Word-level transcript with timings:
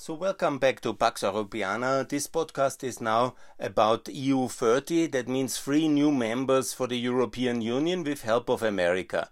So, 0.00 0.14
welcome 0.14 0.58
back 0.58 0.80
to 0.82 0.94
Pax 0.94 1.22
Europiana. 1.22 2.08
This 2.08 2.28
podcast 2.28 2.84
is 2.84 3.00
now 3.00 3.34
about 3.58 4.04
EU30, 4.04 5.10
that 5.10 5.26
means 5.26 5.58
three 5.58 5.88
new 5.88 6.12
members 6.12 6.72
for 6.72 6.86
the 6.86 6.96
European 6.96 7.60
Union 7.62 8.04
with 8.04 8.22
help 8.22 8.48
of 8.48 8.62
America. 8.62 9.28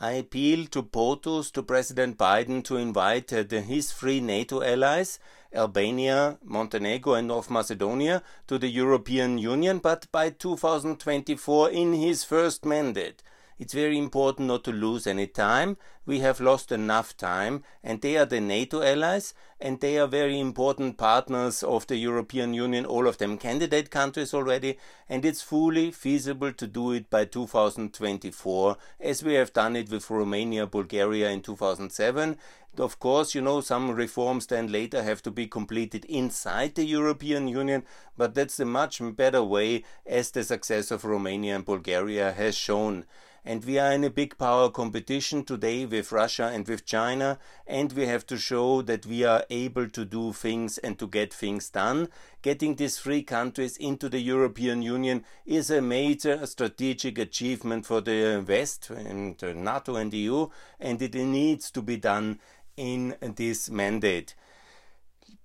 I 0.00 0.14
appeal 0.14 0.66
to 0.66 0.82
POTUS, 0.82 1.52
to 1.52 1.62
President 1.62 2.18
Biden, 2.18 2.64
to 2.64 2.78
invite 2.78 3.32
uh, 3.32 3.44
the, 3.44 3.60
his 3.60 3.92
three 3.92 4.18
NATO 4.18 4.60
allies, 4.60 5.20
Albania, 5.54 6.38
Montenegro, 6.42 7.14
and 7.14 7.28
North 7.28 7.48
Macedonia, 7.48 8.24
to 8.48 8.58
the 8.58 8.68
European 8.68 9.38
Union, 9.38 9.78
but 9.78 10.10
by 10.10 10.30
2024 10.30 11.70
in 11.70 11.92
his 11.92 12.24
first 12.24 12.64
mandate. 12.64 13.22
It's 13.58 13.74
very 13.74 13.98
important 13.98 14.46
not 14.46 14.62
to 14.64 14.72
lose 14.72 15.06
any 15.06 15.26
time. 15.26 15.76
We 16.06 16.20
have 16.20 16.40
lost 16.40 16.70
enough 16.70 17.16
time, 17.16 17.64
and 17.82 18.00
they 18.00 18.16
are 18.16 18.24
the 18.24 18.40
NATO 18.40 18.82
allies, 18.82 19.34
and 19.60 19.80
they 19.80 19.98
are 19.98 20.06
very 20.06 20.38
important 20.38 20.96
partners 20.96 21.64
of 21.64 21.86
the 21.88 21.96
European 21.96 22.54
Union, 22.54 22.86
all 22.86 23.08
of 23.08 23.18
them 23.18 23.36
candidate 23.36 23.90
countries 23.90 24.32
already, 24.32 24.78
and 25.08 25.24
it's 25.24 25.42
fully 25.42 25.90
feasible 25.90 26.52
to 26.52 26.66
do 26.68 26.92
it 26.92 27.10
by 27.10 27.24
2024, 27.24 28.76
as 29.00 29.24
we 29.24 29.34
have 29.34 29.52
done 29.52 29.74
it 29.74 29.90
with 29.90 30.08
Romania, 30.08 30.64
Bulgaria 30.64 31.28
in 31.30 31.42
2007. 31.42 32.38
Of 32.78 33.00
course, 33.00 33.34
you 33.34 33.40
know, 33.40 33.60
some 33.60 33.90
reforms 33.90 34.46
then 34.46 34.70
later 34.70 35.02
have 35.02 35.20
to 35.22 35.32
be 35.32 35.48
completed 35.48 36.04
inside 36.04 36.76
the 36.76 36.84
European 36.84 37.48
Union, 37.48 37.82
but 38.16 38.34
that's 38.34 38.60
a 38.60 38.64
much 38.64 39.02
better 39.16 39.42
way, 39.42 39.82
as 40.06 40.30
the 40.30 40.44
success 40.44 40.92
of 40.92 41.04
Romania 41.04 41.56
and 41.56 41.64
Bulgaria 41.64 42.30
has 42.30 42.56
shown 42.56 43.04
and 43.44 43.64
we 43.64 43.78
are 43.78 43.92
in 43.92 44.04
a 44.04 44.10
big 44.10 44.36
power 44.38 44.70
competition 44.70 45.44
today 45.44 45.86
with 45.86 46.12
Russia 46.12 46.50
and 46.52 46.66
with 46.66 46.84
China, 46.84 47.38
and 47.66 47.92
we 47.92 48.06
have 48.06 48.26
to 48.26 48.36
show 48.36 48.82
that 48.82 49.06
we 49.06 49.24
are 49.24 49.44
able 49.50 49.88
to 49.88 50.04
do 50.04 50.32
things 50.32 50.78
and 50.78 50.98
to 50.98 51.06
get 51.06 51.32
things 51.32 51.70
done. 51.70 52.08
Getting 52.42 52.76
these 52.76 52.98
three 52.98 53.22
countries 53.22 53.76
into 53.76 54.08
the 54.08 54.20
European 54.20 54.82
Union 54.82 55.24
is 55.46 55.70
a 55.70 55.80
major 55.80 56.46
strategic 56.46 57.18
achievement 57.18 57.86
for 57.86 58.00
the 58.00 58.44
West 58.46 58.90
and 58.90 59.40
NATO 59.42 59.96
and 59.96 60.12
EU, 60.12 60.48
and 60.80 61.00
it 61.00 61.14
needs 61.14 61.70
to 61.70 61.82
be 61.82 61.96
done 61.96 62.40
in 62.76 63.16
this 63.20 63.70
mandate. 63.70 64.34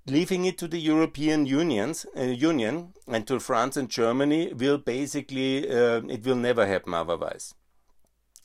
Leaving 0.06 0.44
it 0.44 0.58
to 0.58 0.68
the 0.68 0.80
European 0.80 1.46
Unions, 1.46 2.06
uh, 2.18 2.24
Union 2.24 2.94
and 3.08 3.26
to 3.26 3.40
France 3.40 3.78
and 3.78 3.90
Germany 3.90 4.54
will 4.54 4.78
basically 4.78 5.70
uh, 5.70 6.02
it 6.10 6.26
will 6.26 6.36
never 6.36 6.68
happen 6.68 6.94
otherwise 6.94 7.56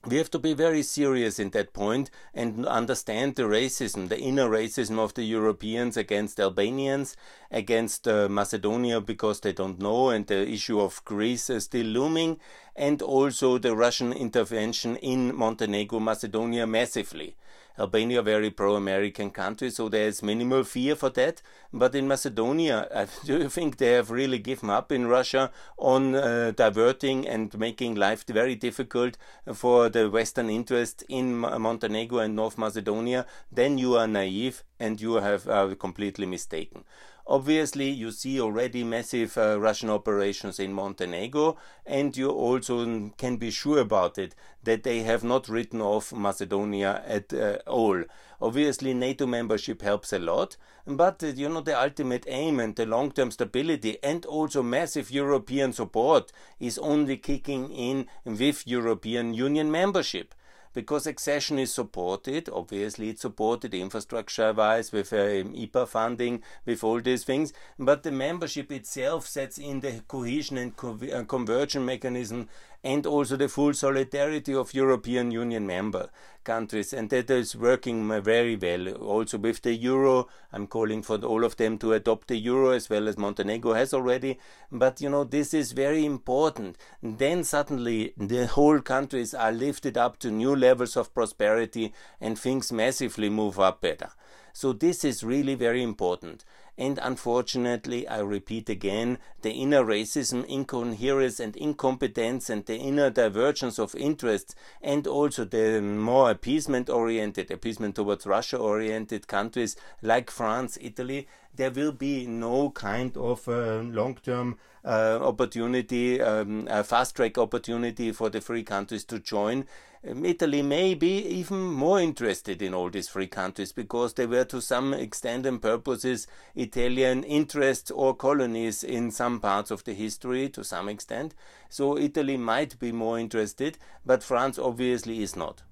we 0.06 0.16
have 0.16 0.30
to 0.30 0.38
be 0.38 0.54
very 0.54 0.82
serious 0.82 1.38
in 1.38 1.50
that 1.50 1.72
point 1.72 2.10
and 2.32 2.64
understand 2.66 3.34
the 3.34 3.42
racism, 3.42 4.08
the 4.08 4.18
inner 4.18 4.48
racism 4.48 4.98
of 4.98 5.14
the 5.14 5.24
Europeans 5.24 5.96
against 5.96 6.38
Albanians, 6.38 7.16
against 7.50 8.06
uh, 8.06 8.28
Macedonia 8.28 9.00
because 9.00 9.40
they 9.40 9.52
don't 9.52 9.80
know, 9.80 10.10
and 10.10 10.26
the 10.26 10.48
issue 10.48 10.80
of 10.80 11.04
Greece 11.04 11.50
is 11.50 11.64
still 11.64 11.86
looming, 11.86 12.38
and 12.76 13.00
also 13.02 13.58
the 13.58 13.74
Russian 13.74 14.12
intervention 14.12 14.96
in 14.96 15.34
Montenegro, 15.34 16.00
Macedonia 16.00 16.66
massively. 16.66 17.36
Albania 17.78 18.22
very 18.22 18.50
pro-American 18.50 19.30
country, 19.30 19.70
so 19.70 19.88
there 19.88 20.08
is 20.08 20.22
minimal 20.22 20.64
fear 20.64 20.96
for 20.96 21.10
that. 21.10 21.40
But 21.72 21.94
in 21.94 22.08
Macedonia, 22.08 22.88
I 22.92 23.06
do 23.24 23.48
think 23.48 23.76
they 23.76 23.92
have 23.92 24.10
really 24.10 24.38
given 24.38 24.68
up 24.68 24.90
in 24.90 25.06
Russia 25.06 25.52
on 25.76 26.14
uh, 26.14 26.52
diverting 26.56 27.28
and 27.28 27.56
making 27.56 27.94
life 27.94 28.24
very 28.26 28.56
difficult 28.56 29.16
for 29.54 29.88
the 29.88 30.10
Western 30.10 30.50
interest 30.50 31.04
in 31.08 31.38
Montenegro 31.38 32.18
and 32.18 32.34
North 32.34 32.58
Macedonia. 32.58 33.26
Then 33.52 33.78
you 33.78 33.96
are 33.96 34.08
naive 34.08 34.64
and 34.80 35.00
you 35.00 35.14
have 35.14 35.78
completely 35.78 36.26
mistaken. 36.26 36.84
Obviously, 37.30 37.90
you 37.90 38.10
see 38.10 38.40
already 38.40 38.82
massive 38.82 39.36
uh, 39.36 39.60
Russian 39.60 39.90
operations 39.90 40.58
in 40.58 40.72
Montenegro, 40.72 41.58
and 41.84 42.16
you 42.16 42.30
also 42.30 43.10
can 43.18 43.36
be 43.36 43.50
sure 43.50 43.80
about 43.80 44.16
it 44.16 44.34
that 44.64 44.82
they 44.82 45.00
have 45.00 45.22
not 45.22 45.46
written 45.46 45.82
off 45.82 46.10
Macedonia 46.10 47.02
at 47.06 47.34
uh, 47.34 47.58
all. 47.66 48.02
Obviously, 48.40 48.94
NATO 48.94 49.26
membership 49.26 49.82
helps 49.82 50.10
a 50.14 50.18
lot, 50.18 50.56
but 50.86 51.22
uh, 51.22 51.26
you 51.26 51.50
know 51.50 51.60
the 51.60 51.78
ultimate 51.78 52.24
aim 52.28 52.58
and 52.58 52.74
the 52.76 52.86
long-term 52.86 53.30
stability 53.30 53.98
and 54.02 54.24
also 54.24 54.62
massive 54.62 55.10
European 55.10 55.74
support 55.74 56.32
is 56.58 56.78
only 56.78 57.18
kicking 57.18 57.70
in 57.70 58.06
with 58.24 58.66
European 58.66 59.34
Union 59.34 59.70
membership 59.70 60.34
because 60.78 61.08
accession 61.08 61.58
is 61.58 61.74
supported. 61.74 62.48
Obviously, 62.52 63.08
it's 63.08 63.22
supported 63.22 63.74
infrastructure 63.74 64.52
wise 64.52 64.92
with 64.92 65.12
uh, 65.12 65.42
IPA 65.62 65.88
funding, 65.88 66.40
with 66.64 66.84
all 66.84 67.00
these 67.00 67.24
things. 67.24 67.52
But 67.80 68.04
the 68.04 68.12
membership 68.12 68.70
itself 68.70 69.26
sets 69.26 69.58
in 69.58 69.80
the 69.80 70.02
cohesion 70.06 70.56
and 70.56 70.76
co- 70.76 70.96
uh, 71.12 71.24
conversion 71.24 71.84
mechanism 71.84 72.48
and 72.84 73.06
also 73.06 73.36
the 73.36 73.48
full 73.48 73.74
solidarity 73.74 74.54
of 74.54 74.74
European 74.74 75.30
Union 75.30 75.66
member 75.66 76.10
countries, 76.44 76.92
and 76.92 77.10
that 77.10 77.30
is 77.30 77.54
working 77.54 78.08
very 78.22 78.56
well. 78.56 78.88
Also 78.94 79.36
with 79.36 79.62
the 79.62 79.74
euro, 79.74 80.28
I'm 80.52 80.66
calling 80.66 81.02
for 81.02 81.16
all 81.18 81.44
of 81.44 81.56
them 81.56 81.76
to 81.78 81.92
adopt 81.92 82.28
the 82.28 82.36
euro 82.36 82.70
as 82.70 82.88
well 82.88 83.08
as 83.08 83.18
Montenegro 83.18 83.74
has 83.74 83.92
already. 83.92 84.38
But 84.70 85.00
you 85.00 85.10
know, 85.10 85.24
this 85.24 85.52
is 85.52 85.72
very 85.72 86.04
important. 86.04 86.78
Then 87.02 87.44
suddenly 87.44 88.14
the 88.16 88.46
whole 88.46 88.80
countries 88.80 89.34
are 89.34 89.52
lifted 89.52 89.98
up 89.98 90.18
to 90.20 90.30
new 90.30 90.54
levels 90.56 90.96
of 90.96 91.12
prosperity, 91.12 91.92
and 92.20 92.38
things 92.38 92.72
massively 92.72 93.28
move 93.28 93.58
up 93.60 93.80
better. 93.80 94.10
So 94.52 94.72
this 94.72 95.04
is 95.04 95.22
really 95.22 95.54
very 95.54 95.82
important. 95.82 96.44
And 96.78 97.00
unfortunately, 97.02 98.06
I 98.06 98.20
repeat 98.20 98.68
again, 98.68 99.18
the 99.42 99.50
inner 99.50 99.82
racism, 99.84 100.44
incoherence 100.46 101.40
and 101.40 101.56
incompetence 101.56 102.48
and 102.48 102.64
the 102.66 102.76
inner 102.76 103.10
divergence 103.10 103.80
of 103.80 103.96
interests 103.96 104.54
and 104.80 105.04
also 105.04 105.44
the 105.44 105.82
more 105.82 106.30
appeasement 106.30 106.88
oriented, 106.88 107.50
appeasement 107.50 107.96
towards 107.96 108.28
Russia 108.28 108.58
oriented 108.58 109.26
countries 109.26 109.74
like 110.02 110.30
France, 110.30 110.78
Italy, 110.80 111.26
there 111.54 111.70
will 111.70 111.92
be 111.92 112.26
no 112.26 112.70
kind 112.70 113.16
of 113.16 113.48
uh, 113.48 113.80
long 113.80 114.14
term 114.16 114.56
uh, 114.84 115.18
opportunity, 115.20 116.20
um, 116.20 116.66
a 116.70 116.84
fast 116.84 117.16
track 117.16 117.36
opportunity 117.36 118.12
for 118.12 118.30
the 118.30 118.40
free 118.40 118.62
countries 118.62 119.04
to 119.04 119.18
join. 119.18 119.64
Um, 120.08 120.24
Italy 120.24 120.62
may 120.62 120.94
be 120.94 121.18
even 121.18 121.58
more 121.58 122.00
interested 122.00 122.62
in 122.62 122.72
all 122.72 122.88
these 122.88 123.08
free 123.08 123.26
countries 123.26 123.72
because 123.72 124.14
they 124.14 124.26
were 124.26 124.44
to 124.44 124.62
some 124.62 124.94
extent 124.94 125.44
and 125.46 125.60
purposes 125.60 126.28
Italian 126.54 127.24
interests 127.24 127.90
or 127.90 128.14
colonies 128.14 128.84
in 128.84 129.10
some 129.10 129.40
parts 129.40 129.72
of 129.72 129.82
the 129.84 129.94
history 129.94 130.48
to 130.50 130.62
some 130.62 130.88
extent. 130.88 131.34
So 131.68 131.98
Italy 131.98 132.36
might 132.36 132.78
be 132.78 132.92
more 132.92 133.18
interested, 133.18 133.78
but 134.06 134.22
France 134.22 134.58
obviously 134.58 135.22
is 135.22 135.34
not. 135.34 135.62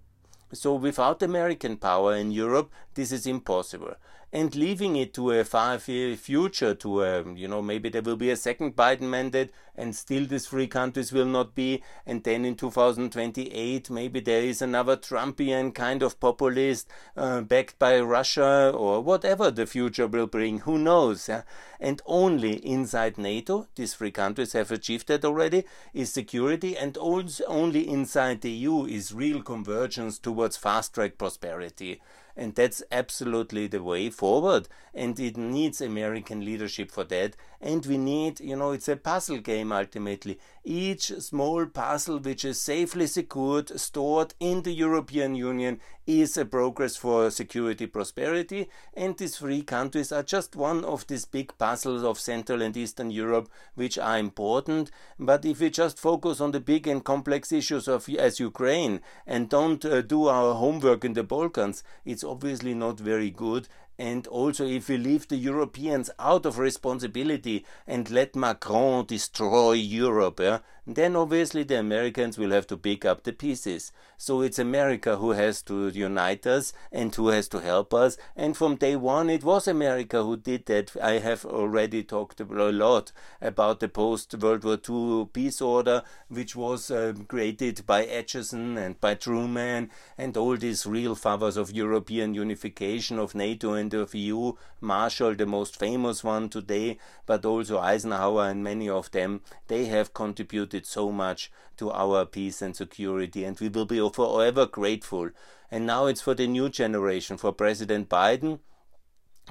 So 0.52 0.74
without 0.74 1.22
American 1.22 1.76
power 1.76 2.14
in 2.16 2.32
Europe, 2.32 2.72
this 2.94 3.12
is 3.12 3.26
impossible 3.26 3.94
and 4.36 4.54
leaving 4.54 4.96
it 4.96 5.14
to 5.14 5.30
a 5.30 5.42
far 5.42 5.78
future 5.78 6.74
to 6.74 7.02
a, 7.02 7.22
um, 7.22 7.38
you 7.38 7.48
know 7.48 7.62
maybe 7.62 7.88
there 7.88 8.02
will 8.02 8.16
be 8.16 8.28
a 8.28 8.36
second 8.36 8.76
Biden 8.76 9.08
mandate 9.08 9.50
and 9.74 9.96
still 9.96 10.26
these 10.26 10.46
three 10.46 10.66
countries 10.66 11.10
will 11.10 11.24
not 11.24 11.54
be. 11.54 11.82
And 12.04 12.22
then 12.22 12.44
in 12.44 12.54
2028 12.54 13.88
maybe 13.88 14.20
there 14.20 14.42
is 14.42 14.60
another 14.60 14.98
Trumpian 14.98 15.74
kind 15.74 16.02
of 16.02 16.20
populist 16.20 16.86
uh, 17.16 17.40
backed 17.40 17.78
by 17.78 17.98
Russia 17.98 18.72
or 18.76 19.00
whatever 19.00 19.50
the 19.50 19.64
future 19.64 20.06
will 20.06 20.26
bring. 20.26 20.58
Who 20.60 20.76
knows 20.76 21.30
yeah? 21.30 21.42
and 21.80 22.02
only 22.04 22.56
inside 22.56 23.16
NATO 23.16 23.68
these 23.74 23.94
three 23.94 24.10
countries 24.10 24.52
have 24.52 24.70
achieved 24.70 25.08
that 25.08 25.24
already 25.24 25.64
is 25.94 26.12
security. 26.12 26.76
And 26.76 26.98
also 26.98 27.42
only 27.46 27.88
inside 27.88 28.42
the 28.42 28.50
EU 28.50 28.84
is 28.84 29.14
real 29.14 29.40
convergence 29.40 30.18
towards 30.18 30.58
fast 30.58 30.92
track 30.92 31.16
prosperity 31.16 32.02
and 32.36 32.54
that's 32.54 32.82
absolutely 32.92 33.66
the 33.66 33.82
way 33.82 34.10
forward. 34.10 34.68
And 34.94 35.18
it 35.18 35.36
needs 35.36 35.80
American 35.80 36.44
leadership 36.44 36.90
for 36.90 37.04
that. 37.04 37.34
And 37.60 37.84
we 37.86 37.96
need, 37.96 38.40
you 38.40 38.56
know, 38.56 38.72
it's 38.72 38.88
a 38.88 38.96
puzzle 38.96 39.38
game 39.38 39.72
ultimately. 39.72 40.38
Each 40.68 41.12
small 41.20 41.66
puzzle 41.66 42.18
which 42.18 42.44
is 42.44 42.60
safely 42.60 43.06
secured, 43.06 43.78
stored 43.78 44.34
in 44.40 44.62
the 44.62 44.72
European 44.72 45.36
Union 45.36 45.78
is 46.08 46.36
a 46.36 46.44
progress 46.44 46.96
for 46.96 47.30
security 47.30 47.86
prosperity. 47.86 48.68
And 48.92 49.16
these 49.16 49.36
three 49.36 49.62
countries 49.62 50.10
are 50.10 50.24
just 50.24 50.56
one 50.56 50.84
of 50.84 51.06
these 51.06 51.24
big 51.24 51.56
puzzles 51.56 52.02
of 52.02 52.18
Central 52.18 52.62
and 52.62 52.76
Eastern 52.76 53.12
Europe 53.12 53.48
which 53.76 53.96
are 53.96 54.18
important. 54.18 54.90
But 55.20 55.44
if 55.44 55.60
we 55.60 55.70
just 55.70 56.00
focus 56.00 56.40
on 56.40 56.50
the 56.50 56.58
big 56.58 56.88
and 56.88 57.04
complex 57.04 57.52
issues 57.52 57.86
of 57.86 58.08
as 58.08 58.40
Ukraine 58.40 59.02
and 59.24 59.48
don't 59.48 59.84
uh, 59.84 60.02
do 60.02 60.26
our 60.26 60.54
homework 60.54 61.04
in 61.04 61.12
the 61.12 61.22
Balkans, 61.22 61.84
it's 62.04 62.24
obviously 62.24 62.74
not 62.74 62.98
very 62.98 63.30
good. 63.30 63.68
And 63.98 64.26
also, 64.26 64.66
if 64.66 64.88
we 64.88 64.98
leave 64.98 65.28
the 65.28 65.36
Europeans 65.36 66.10
out 66.18 66.44
of 66.44 66.58
responsibility 66.58 67.64
and 67.86 68.10
let 68.10 68.36
Macron 68.36 69.06
destroy 69.06 69.72
Europe, 69.72 70.40
yeah, 70.40 70.58
then 70.86 71.16
obviously 71.16 71.64
the 71.64 71.78
Americans 71.78 72.38
will 72.38 72.52
have 72.52 72.66
to 72.68 72.76
pick 72.76 73.04
up 73.04 73.24
the 73.24 73.32
pieces. 73.32 73.90
So 74.16 74.40
it's 74.40 74.58
America 74.58 75.16
who 75.16 75.32
has 75.32 75.60
to 75.62 75.88
unite 75.88 76.46
us 76.46 76.72
and 76.92 77.12
who 77.12 77.28
has 77.28 77.48
to 77.48 77.58
help 77.58 77.92
us. 77.92 78.16
And 78.36 78.56
from 78.56 78.76
day 78.76 78.94
one, 78.94 79.28
it 79.28 79.42
was 79.42 79.66
America 79.66 80.22
who 80.22 80.36
did 80.36 80.66
that. 80.66 80.96
I 81.02 81.18
have 81.18 81.44
already 81.44 82.04
talked 82.04 82.40
a 82.40 82.44
lot 82.44 83.10
about 83.40 83.80
the 83.80 83.88
post 83.88 84.34
World 84.34 84.62
War 84.64 84.78
II 84.88 85.26
peace 85.32 85.60
order, 85.60 86.02
which 86.28 86.54
was 86.54 86.90
uh, 86.90 87.14
created 87.26 87.84
by 87.84 88.06
Acheson 88.06 88.76
and 88.78 89.00
by 89.00 89.14
Truman 89.14 89.90
and 90.16 90.36
all 90.36 90.56
these 90.56 90.86
real 90.86 91.14
fathers 91.14 91.56
of 91.56 91.72
European 91.72 92.32
unification 92.34 93.18
of 93.18 93.34
NATO 93.34 93.72
and 93.72 93.92
of 93.92 94.14
EU. 94.14 94.52
Marshall, 94.80 95.34
the 95.34 95.46
most 95.46 95.78
famous 95.78 96.22
one 96.22 96.48
today, 96.48 96.98
but 97.24 97.44
also 97.44 97.78
Eisenhower 97.80 98.48
and 98.48 98.62
many 98.62 98.88
of 98.88 99.10
them, 99.10 99.40
they 99.68 99.86
have 99.86 100.14
contributed 100.14 100.75
so 100.84 101.10
much 101.10 101.50
to 101.78 101.90
our 101.90 102.26
peace 102.26 102.60
and 102.60 102.76
security, 102.76 103.44
and 103.44 103.58
we 103.60 103.68
will 103.68 103.86
be 103.86 104.06
forever 104.10 104.66
grateful. 104.66 105.30
And 105.70 105.86
now 105.86 106.06
it's 106.06 106.20
for 106.20 106.34
the 106.34 106.46
new 106.46 106.68
generation, 106.68 107.36
for 107.36 107.52
President 107.52 108.08
Biden, 108.08 108.58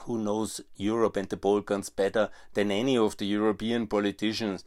who 0.01 0.17
knows 0.17 0.61
Europe 0.75 1.17
and 1.17 1.29
the 1.29 1.37
Balkans 1.37 1.89
better 1.89 2.29
than 2.53 2.69
any 2.69 2.97
of 2.97 3.17
the 3.17 3.25
European 3.25 3.87
politicians. 3.87 4.63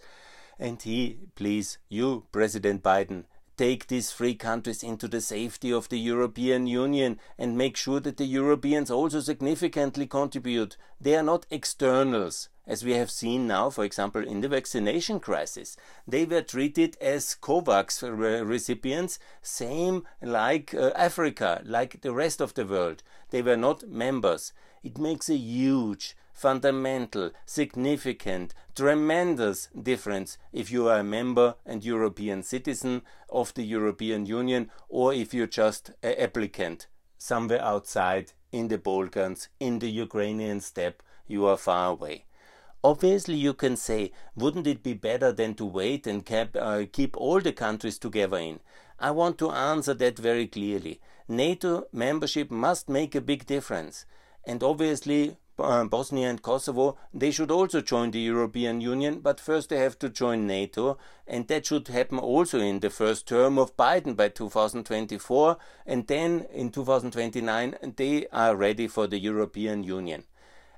And 0.59 0.81
he, 0.83 1.19
please, 1.37 1.79
you, 1.89 2.25
President 2.33 2.83
Biden, 2.83 3.25
take 3.59 3.89
these 3.89 4.13
three 4.13 4.37
countries 4.37 4.85
into 4.85 5.09
the 5.09 5.21
safety 5.21 5.73
of 5.73 5.89
the 5.89 5.99
European 5.99 6.69
Union 6.69 7.19
and 7.37 7.59
make 7.59 7.77
sure 7.77 7.99
that 8.01 8.17
the 8.17 8.25
Europeans 8.25 8.91
also 8.91 9.21
significantly 9.21 10.07
contribute. 10.07 10.77
They 11.01 11.17
are 11.17 11.25
not 11.25 11.45
externals, 11.51 12.49
as 12.67 12.85
we 12.85 12.93
have 12.93 13.11
seen 13.11 13.49
now, 13.49 13.69
for 13.69 13.85
example, 13.85 14.27
in 14.27 14.41
the 14.41 14.49
vaccination 14.49 15.19
crisis. 15.19 15.77
They 16.07 16.25
were 16.25 16.43
treated 16.43 16.97
as 17.01 17.37
COVAX 17.41 18.03
recipients, 18.49 19.19
same 19.43 20.05
like 20.23 20.73
uh, 20.73 20.93
Africa, 20.95 21.61
like 21.65 22.01
the 22.01 22.13
rest 22.13 22.41
of 22.41 22.55
the 22.55 22.65
world. 22.65 23.03
They 23.31 23.43
were 23.43 23.57
not 23.57 23.89
members. 23.89 24.53
It 24.85 24.99
makes 24.99 25.29
a 25.29 25.37
huge 25.37 26.17
fundamental, 26.39 27.33
significant, 27.45 28.55
tremendous 28.77 29.69
difference 29.83 30.39
if 30.53 30.71
you 30.71 30.89
are 30.89 31.01
a 31.01 31.05
member 31.05 31.57
and 31.67 31.85
European 31.85 32.45
citizen 32.45 33.03
of 33.29 33.53
the 33.55 33.65
European 33.65 34.25
Union 34.25 34.71
or 34.89 35.13
if 35.13 35.35
you're 35.35 35.49
just 35.49 35.91
an 36.03 36.15
applicant 36.17 36.87
somewhere 37.19 37.61
outside 37.61 38.33
in 38.53 38.69
the 38.69 38.79
Balkans, 38.79 39.49
in 39.59 39.81
the 39.81 39.91
Ukrainian 39.91 40.61
steppe, 40.61 41.03
you 41.27 41.45
are 41.45 41.57
far 41.57 41.91
away. 41.91 42.25
Obviously, 42.85 43.35
you 43.35 43.53
can 43.53 43.77
say, 43.77 44.13
wouldn't 44.37 44.69
it 44.69 44.85
be 44.85 44.95
better 44.95 45.33
than 45.33 45.55
to 45.57 45.65
wait 45.65 46.07
and 46.07 46.23
uh, 46.31 46.85
keep 46.93 47.17
all 47.17 47.41
the 47.41 47.53
countries 47.53 47.99
together 47.99 48.39
in? 48.39 48.61
I 49.01 49.11
want 49.11 49.39
to 49.39 49.51
answer 49.51 49.95
that 49.95 50.17
very 50.19 50.47
clearly. 50.47 51.01
NATO 51.27 51.89
membership 51.93 52.51
must 52.51 52.89
make 52.89 53.17
a 53.17 53.21
big 53.21 53.45
difference. 53.47 54.07
And 54.45 54.63
obviously, 54.63 55.37
uh, 55.59 55.85
Bosnia 55.85 56.29
and 56.29 56.43
Kosovo, 56.43 56.97
they 57.13 57.31
should 57.31 57.51
also 57.51 57.81
join 57.81 58.11
the 58.11 58.21
European 58.21 58.81
Union, 58.81 59.21
but 59.21 59.41
first 59.41 59.69
they 59.69 59.79
have 59.79 59.99
to 59.99 60.09
join 60.09 60.47
NATO, 60.47 60.99
and 61.27 61.49
that 61.49 61.67
should 61.67 61.89
happen 61.89 62.19
also 62.19 62.59
in 62.61 62.81
the 62.81 62.91
first 62.91 63.27
term 63.27 63.59
of 63.59 63.77
Biden 63.77 64.17
by 64.17 64.29
2024, 64.29 65.57
and 65.87 66.07
then 66.07 66.47
in 66.53 66.71
2029 66.71 67.75
they 67.97 68.27
are 68.33 68.57
ready 68.57 68.87
for 68.87 69.07
the 69.07 69.19
European 69.19 69.85
Union. 69.85 70.25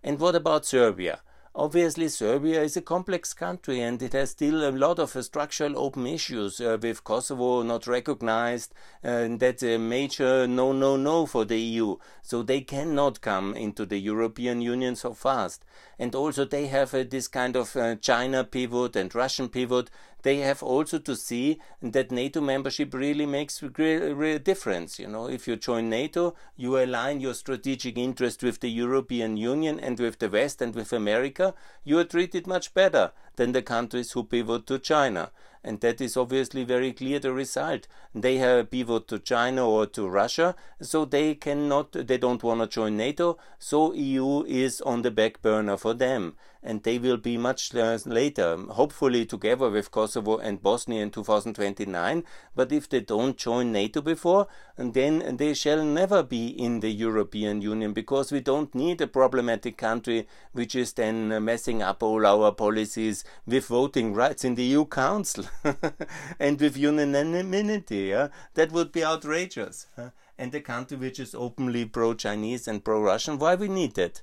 And 0.03 0.19
what 0.19 0.35
about 0.35 0.67
Serbia? 0.67 1.21
Obviously, 1.53 2.09
Serbia 2.09 2.63
is 2.63 2.77
a 2.77 2.81
complex 2.81 3.35
country 3.35 3.81
and 3.81 4.01
it 4.01 4.13
has 4.13 4.31
still 4.31 4.69
a 4.69 4.71
lot 4.71 5.01
of 5.01 5.17
uh, 5.17 5.21
structural 5.21 5.77
open 5.77 6.07
issues 6.07 6.61
uh, 6.61 6.79
with 6.81 7.03
Kosovo 7.03 7.63
not 7.63 7.89
recognized, 7.89 8.73
and 9.03 9.41
that's 9.41 9.65
a 9.65 9.77
major 9.77 10.47
no, 10.47 10.73
no, 10.73 10.97
no 10.97 11.27
for 11.27 11.45
the 11.45 11.59
EU. 11.59 11.97
So 12.23 12.45
they 12.45 12.61
cannot 12.61 13.21
come 13.21 13.57
into 13.57 13.85
the 13.85 13.99
European 13.99 14.61
Union 14.61 14.95
so 14.95 15.13
fast. 15.13 15.65
And 15.99 16.15
also, 16.15 16.45
they 16.45 16.69
have 16.69 16.95
uh, 16.95 17.03
this 17.03 17.27
kind 17.27 17.57
of 17.57 17.75
uh, 17.75 17.97
China 17.97 18.45
pivot 18.45 18.95
and 18.95 19.13
Russian 19.13 19.49
pivot 19.49 19.91
they 20.23 20.39
have 20.39 20.63
also 20.63 20.99
to 20.99 21.17
see 21.17 21.61
that 21.83 22.11
NATO 22.11 22.41
membership 22.41 22.95
really 22.95 23.27
makes 23.27 23.63
a 23.63 23.69
real 23.69 24.39
difference. 24.39 24.99
You 24.99 25.09
know, 25.09 25.29
if 25.29 25.47
you 25.49 25.57
join 25.57 25.89
NATO, 25.91 26.35
you 26.57 26.79
align 26.79 27.21
your 27.21 27.35
strategic 27.35 27.97
interest 27.97 28.43
with 28.43 28.61
the 28.61 28.71
European 28.71 29.37
Union 29.37 29.81
and 29.81 29.99
with 29.99 30.19
the 30.19 30.29
West 30.29 30.61
and 30.63 30.75
with 30.75 30.93
America. 30.93 31.55
You 31.85 31.99
are 31.99 32.05
treated 32.05 32.47
much 32.47 32.75
better 32.75 33.13
than 33.37 33.53
the 33.53 33.63
countries 33.63 34.13
who 34.13 34.25
pivot 34.25 34.67
to 34.67 34.79
China 34.79 35.31
and 35.63 35.81
that 35.81 36.01
is 36.01 36.17
obviously 36.17 36.65
very 36.65 36.93
clear 36.93 37.19
the 37.19 37.33
result. 37.33 37.87
They 38.15 38.39
have 38.39 38.59
a 38.59 38.65
pivot 38.65 39.09
to 39.09 39.19
China 39.19 39.69
or 39.69 39.87
to 39.87 40.09
Russia, 40.09 40.55
so 40.81 41.05
they 41.05 41.35
cannot, 41.35 41.93
they 41.93 42.19
don't 42.19 42.43
want 42.43 42.61
to 42.61 42.67
join 42.67 42.97
NATO, 42.97 43.39
so 43.59 43.93
EU 43.93 44.45
is 44.45 44.81
on 44.81 45.03
the 45.03 45.11
back 45.11 45.43
burner 45.43 45.77
for 45.77 45.93
them, 45.93 46.37
and 46.63 46.83
they 46.83 46.99
will 46.99 47.17
be 47.19 47.37
much 47.37 47.75
later, 47.75 48.57
hopefully 48.71 49.27
together 49.27 49.71
with 49.71 49.91
Kosovo 49.91 50.39
and 50.39 50.63
Bosnia 50.63 51.03
in 51.03 51.11
2029. 51.11 52.25
But 52.55 52.73
if 52.73 52.89
they 52.89 53.01
don't 53.01 53.37
join 53.37 53.73
NATO 53.73 54.01
before, 54.01 54.47
then 54.77 55.37
they 55.37 55.55
shall 55.55 55.85
never 55.85 56.23
be 56.23 56.49
in 56.49 56.81
the 56.81 56.91
European 56.91 57.63
Union 57.63 57.93
because 57.93 58.33
we 58.33 58.41
don't 58.41 58.75
need 58.75 59.01
a 59.01 59.07
problematic 59.07 59.77
country 59.77 60.27
which 60.53 60.75
is 60.75 60.95
then 60.95 61.45
messing 61.45 61.83
up 61.83 62.03
all 62.03 62.27
our 62.27 62.53
policies 62.53 63.20
with 63.47 63.67
voting 63.67 64.15
rights 64.15 64.45
in 64.45 64.55
the 64.55 64.65
EU 64.65 64.85
Council. 64.85 65.45
and 66.39 66.61
with 66.61 66.77
unanimity, 66.77 68.09
yeah? 68.09 68.29
that 68.55 68.73
would 68.73 68.93
be 68.93 69.05
outrageous. 69.05 69.87
Huh? 69.97 70.11
And 70.39 70.55
a 70.55 70.61
country 70.61 70.97
which 70.97 71.21
is 71.21 71.35
openly 71.35 71.85
pro 71.85 72.15
Chinese 72.15 72.67
and 72.67 72.85
pro 72.85 73.01
Russian, 73.01 73.39
why 73.39 73.55
we 73.55 73.69
need 73.69 73.95
that? 73.95 74.23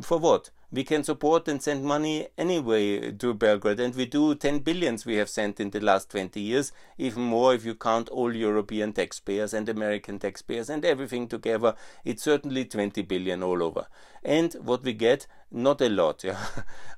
For 0.00 0.18
what? 0.18 0.50
we 0.72 0.84
can 0.84 1.02
support 1.02 1.48
and 1.48 1.60
send 1.60 1.84
money 1.84 2.28
anyway 2.38 3.10
to 3.10 3.34
Belgrade, 3.34 3.80
and 3.80 3.94
we 3.94 4.06
do 4.06 4.36
10 4.36 4.60
billions 4.60 5.04
we 5.04 5.16
have 5.16 5.28
sent 5.28 5.58
in 5.58 5.70
the 5.70 5.80
last 5.80 6.10
20 6.10 6.40
years, 6.40 6.70
even 6.96 7.22
more 7.22 7.54
if 7.54 7.64
you 7.64 7.74
count 7.74 8.08
all 8.10 8.34
European 8.34 8.92
taxpayers 8.92 9.52
and 9.52 9.68
American 9.68 10.20
taxpayers 10.20 10.70
and 10.70 10.84
everything 10.84 11.26
together. 11.26 11.74
It's 12.04 12.22
certainly 12.22 12.64
20 12.66 13.02
billion 13.02 13.42
all 13.42 13.64
over. 13.64 13.88
And 14.22 14.54
what 14.62 14.84
we 14.84 14.92
get, 14.92 15.26
not 15.50 15.80
a 15.80 15.88
lot. 15.88 16.22
Yeah. 16.30 16.38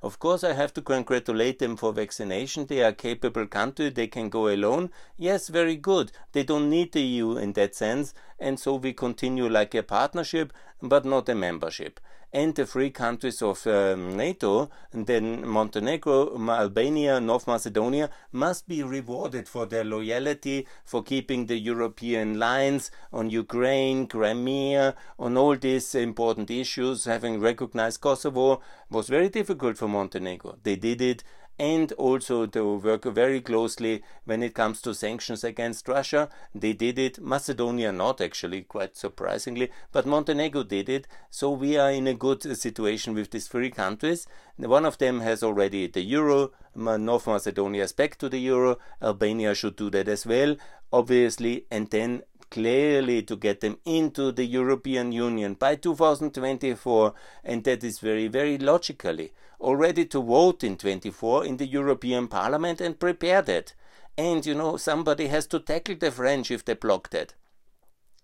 of 0.03 0.19
course, 0.19 0.43
I 0.43 0.53
have 0.53 0.73
to 0.75 0.81
congratulate 0.81 1.57
them 1.57 1.75
for 1.75 1.93
vaccination. 1.93 2.67
They 2.67 2.83
are 2.83 2.89
a 2.89 2.93
capable 2.93 3.47
country. 3.47 3.89
They 3.89 4.07
can 4.07 4.29
go 4.29 4.49
alone. 4.49 4.91
Yes, 5.17 5.47
very 5.47 5.77
good. 5.77 6.11
They 6.33 6.43
don't 6.43 6.69
need 6.69 6.91
the 6.91 7.01
EU 7.01 7.37
in 7.37 7.53
that 7.53 7.73
sense. 7.73 8.13
And 8.39 8.59
so 8.59 8.75
we 8.75 8.93
continue 8.93 9.49
like 9.49 9.73
a 9.73 9.81
partnership, 9.81 10.53
but 10.81 11.05
not 11.05 11.29
a 11.29 11.33
membership 11.33 11.99
and 12.33 12.55
the 12.55 12.65
three 12.65 12.89
countries 12.89 13.41
of 13.43 13.65
um, 13.67 14.17
NATO, 14.17 14.69
then 14.91 15.47
Montenegro, 15.47 16.35
Albania, 16.49 17.19
North 17.21 17.45
Macedonia, 17.45 18.09
must 18.31 18.67
be 18.67 18.81
rewarded 18.81 19.47
for 19.47 19.67
their 19.67 19.83
loyalty, 19.83 20.67
for 20.83 21.03
keeping 21.03 21.45
the 21.45 21.57
European 21.57 22.39
lines 22.39 22.89
on 23.11 23.29
Ukraine, 23.29 24.07
Crimea, 24.07 24.95
on 25.19 25.37
all 25.37 25.55
these 25.55 25.93
important 25.93 26.49
issues. 26.49 27.05
Having 27.05 27.39
recognized 27.39 28.01
Kosovo 28.01 28.61
was 28.89 29.09
very 29.09 29.29
difficult 29.29 29.77
for 29.77 29.87
Montenegro. 29.87 30.57
They 30.63 30.75
did 30.75 31.01
it 31.01 31.23
and 31.59 31.91
also 31.93 32.45
to 32.47 32.77
work 32.77 33.05
very 33.05 33.39
closely 33.39 34.03
when 34.25 34.41
it 34.41 34.55
comes 34.55 34.81
to 34.81 34.93
sanctions 34.93 35.43
against 35.43 35.87
Russia. 35.87 36.29
They 36.53 36.73
did 36.73 36.97
it, 36.97 37.21
Macedonia 37.21 37.91
not 37.91 38.21
actually, 38.21 38.63
quite 38.63 38.97
surprisingly, 38.97 39.71
but 39.91 40.05
Montenegro 40.05 40.63
did 40.63 40.89
it. 40.89 41.07
So 41.29 41.51
we 41.51 41.77
are 41.77 41.91
in 41.91 42.07
a 42.07 42.13
good 42.13 42.41
situation 42.57 43.13
with 43.13 43.31
these 43.31 43.47
three 43.47 43.69
countries. 43.69 44.25
One 44.57 44.85
of 44.85 44.97
them 44.97 45.21
has 45.21 45.43
already 45.43 45.87
the 45.87 46.01
euro, 46.01 46.51
North 46.75 47.27
Macedonia 47.27 47.83
is 47.83 47.91
back 47.91 48.17
to 48.17 48.29
the 48.29 48.39
euro, 48.39 48.77
Albania 49.01 49.53
should 49.53 49.75
do 49.75 49.89
that 49.91 50.07
as 50.07 50.25
well, 50.25 50.55
obviously, 50.91 51.65
and 51.71 51.89
then 51.89 52.23
clearly 52.53 53.23
to 53.23 53.35
get 53.35 53.61
them 53.61 53.79
into 53.83 54.31
the 54.31 54.45
European 54.45 55.11
Union 55.11 55.55
by 55.55 55.75
2024, 55.75 57.13
and 57.43 57.63
that 57.63 57.83
is 57.83 57.97
very, 57.97 58.27
very 58.27 58.59
logically 58.59 59.33
already 59.59 60.05
to 60.05 60.21
vote 60.21 60.63
in 60.63 60.77
24 60.77 61.45
in 61.45 61.57
the 61.57 61.65
European 61.65 62.27
Parliament 62.27 62.79
and 62.79 62.99
prepare 62.99 63.41
that. 63.41 63.73
And 64.17 64.45
you 64.45 64.53
know, 64.53 64.77
somebody 64.77 65.27
has 65.27 65.47
to 65.47 65.59
tackle 65.59 65.95
the 65.95 66.11
French 66.11 66.51
if 66.51 66.63
they 66.63 66.75
block 66.75 67.09
that. 67.09 67.33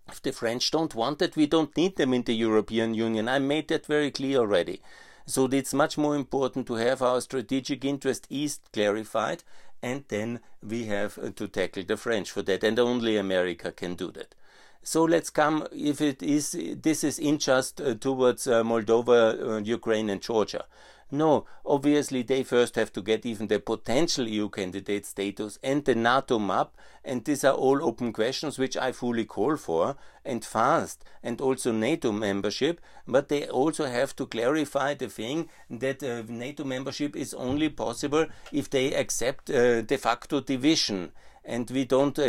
If 0.08 0.22
the 0.22 0.32
French 0.32 0.70
don't 0.70 0.94
want 0.94 1.20
it, 1.22 1.34
we 1.34 1.46
don't 1.46 1.76
need 1.76 1.96
them 1.96 2.14
in 2.14 2.22
the 2.22 2.34
European 2.34 2.94
Union. 2.94 3.28
I 3.28 3.40
made 3.40 3.66
that 3.68 3.86
very 3.86 4.12
clear 4.12 4.38
already. 4.38 4.80
So 5.26 5.46
it's 5.46 5.74
much 5.74 5.98
more 5.98 6.14
important 6.14 6.66
to 6.68 6.74
have 6.74 7.02
our 7.02 7.20
strategic 7.20 7.84
interest 7.84 8.26
east 8.30 8.68
clarified, 8.72 9.42
and 9.82 10.04
then 10.08 10.40
we 10.62 10.84
have 10.86 11.34
to 11.34 11.48
tackle 11.48 11.84
the 11.84 11.96
French 11.96 12.30
for 12.30 12.42
that, 12.42 12.64
and 12.64 12.78
only 12.78 13.16
America 13.16 13.72
can 13.72 13.94
do 13.94 14.10
that. 14.12 14.34
So 14.82 15.04
let's 15.04 15.30
come, 15.30 15.66
if 15.72 16.00
it 16.00 16.22
is, 16.22 16.56
this 16.82 17.04
is 17.04 17.18
unjust 17.18 17.80
uh, 17.80 17.94
towards 17.94 18.46
uh, 18.46 18.62
Moldova, 18.62 19.56
uh, 19.56 19.56
Ukraine, 19.58 20.08
and 20.08 20.22
Georgia. 20.22 20.64
No, 21.12 21.44
obviously 21.66 22.22
they 22.22 22.44
first 22.44 22.76
have 22.76 22.92
to 22.92 23.02
get 23.02 23.26
even 23.26 23.48
the 23.48 23.58
potential 23.58 24.28
EU 24.28 24.48
candidate 24.48 25.04
status 25.06 25.58
and 25.62 25.84
the 25.84 25.96
NATO 25.96 26.38
map, 26.38 26.70
and 27.04 27.24
these 27.24 27.42
are 27.42 27.54
all 27.54 27.82
open 27.82 28.12
questions 28.12 28.58
which 28.58 28.76
I 28.76 28.92
fully 28.92 29.24
call 29.24 29.56
for, 29.56 29.96
and 30.24 30.44
fast, 30.44 31.04
and 31.22 31.40
also 31.40 31.72
NATO 31.72 32.12
membership, 32.12 32.80
but 33.08 33.28
they 33.28 33.48
also 33.48 33.86
have 33.86 34.14
to 34.16 34.26
clarify 34.26 34.94
the 34.94 35.08
thing 35.08 35.48
that 35.68 36.02
uh, 36.02 36.22
NATO 36.28 36.62
membership 36.62 37.16
is 37.16 37.34
only 37.34 37.70
possible 37.70 38.26
if 38.52 38.70
they 38.70 38.94
accept 38.94 39.50
uh, 39.50 39.82
de 39.82 39.98
facto 39.98 40.40
division 40.40 41.10
and 41.44 41.70
we 41.70 41.84
don't 41.84 42.18
uh, 42.18 42.22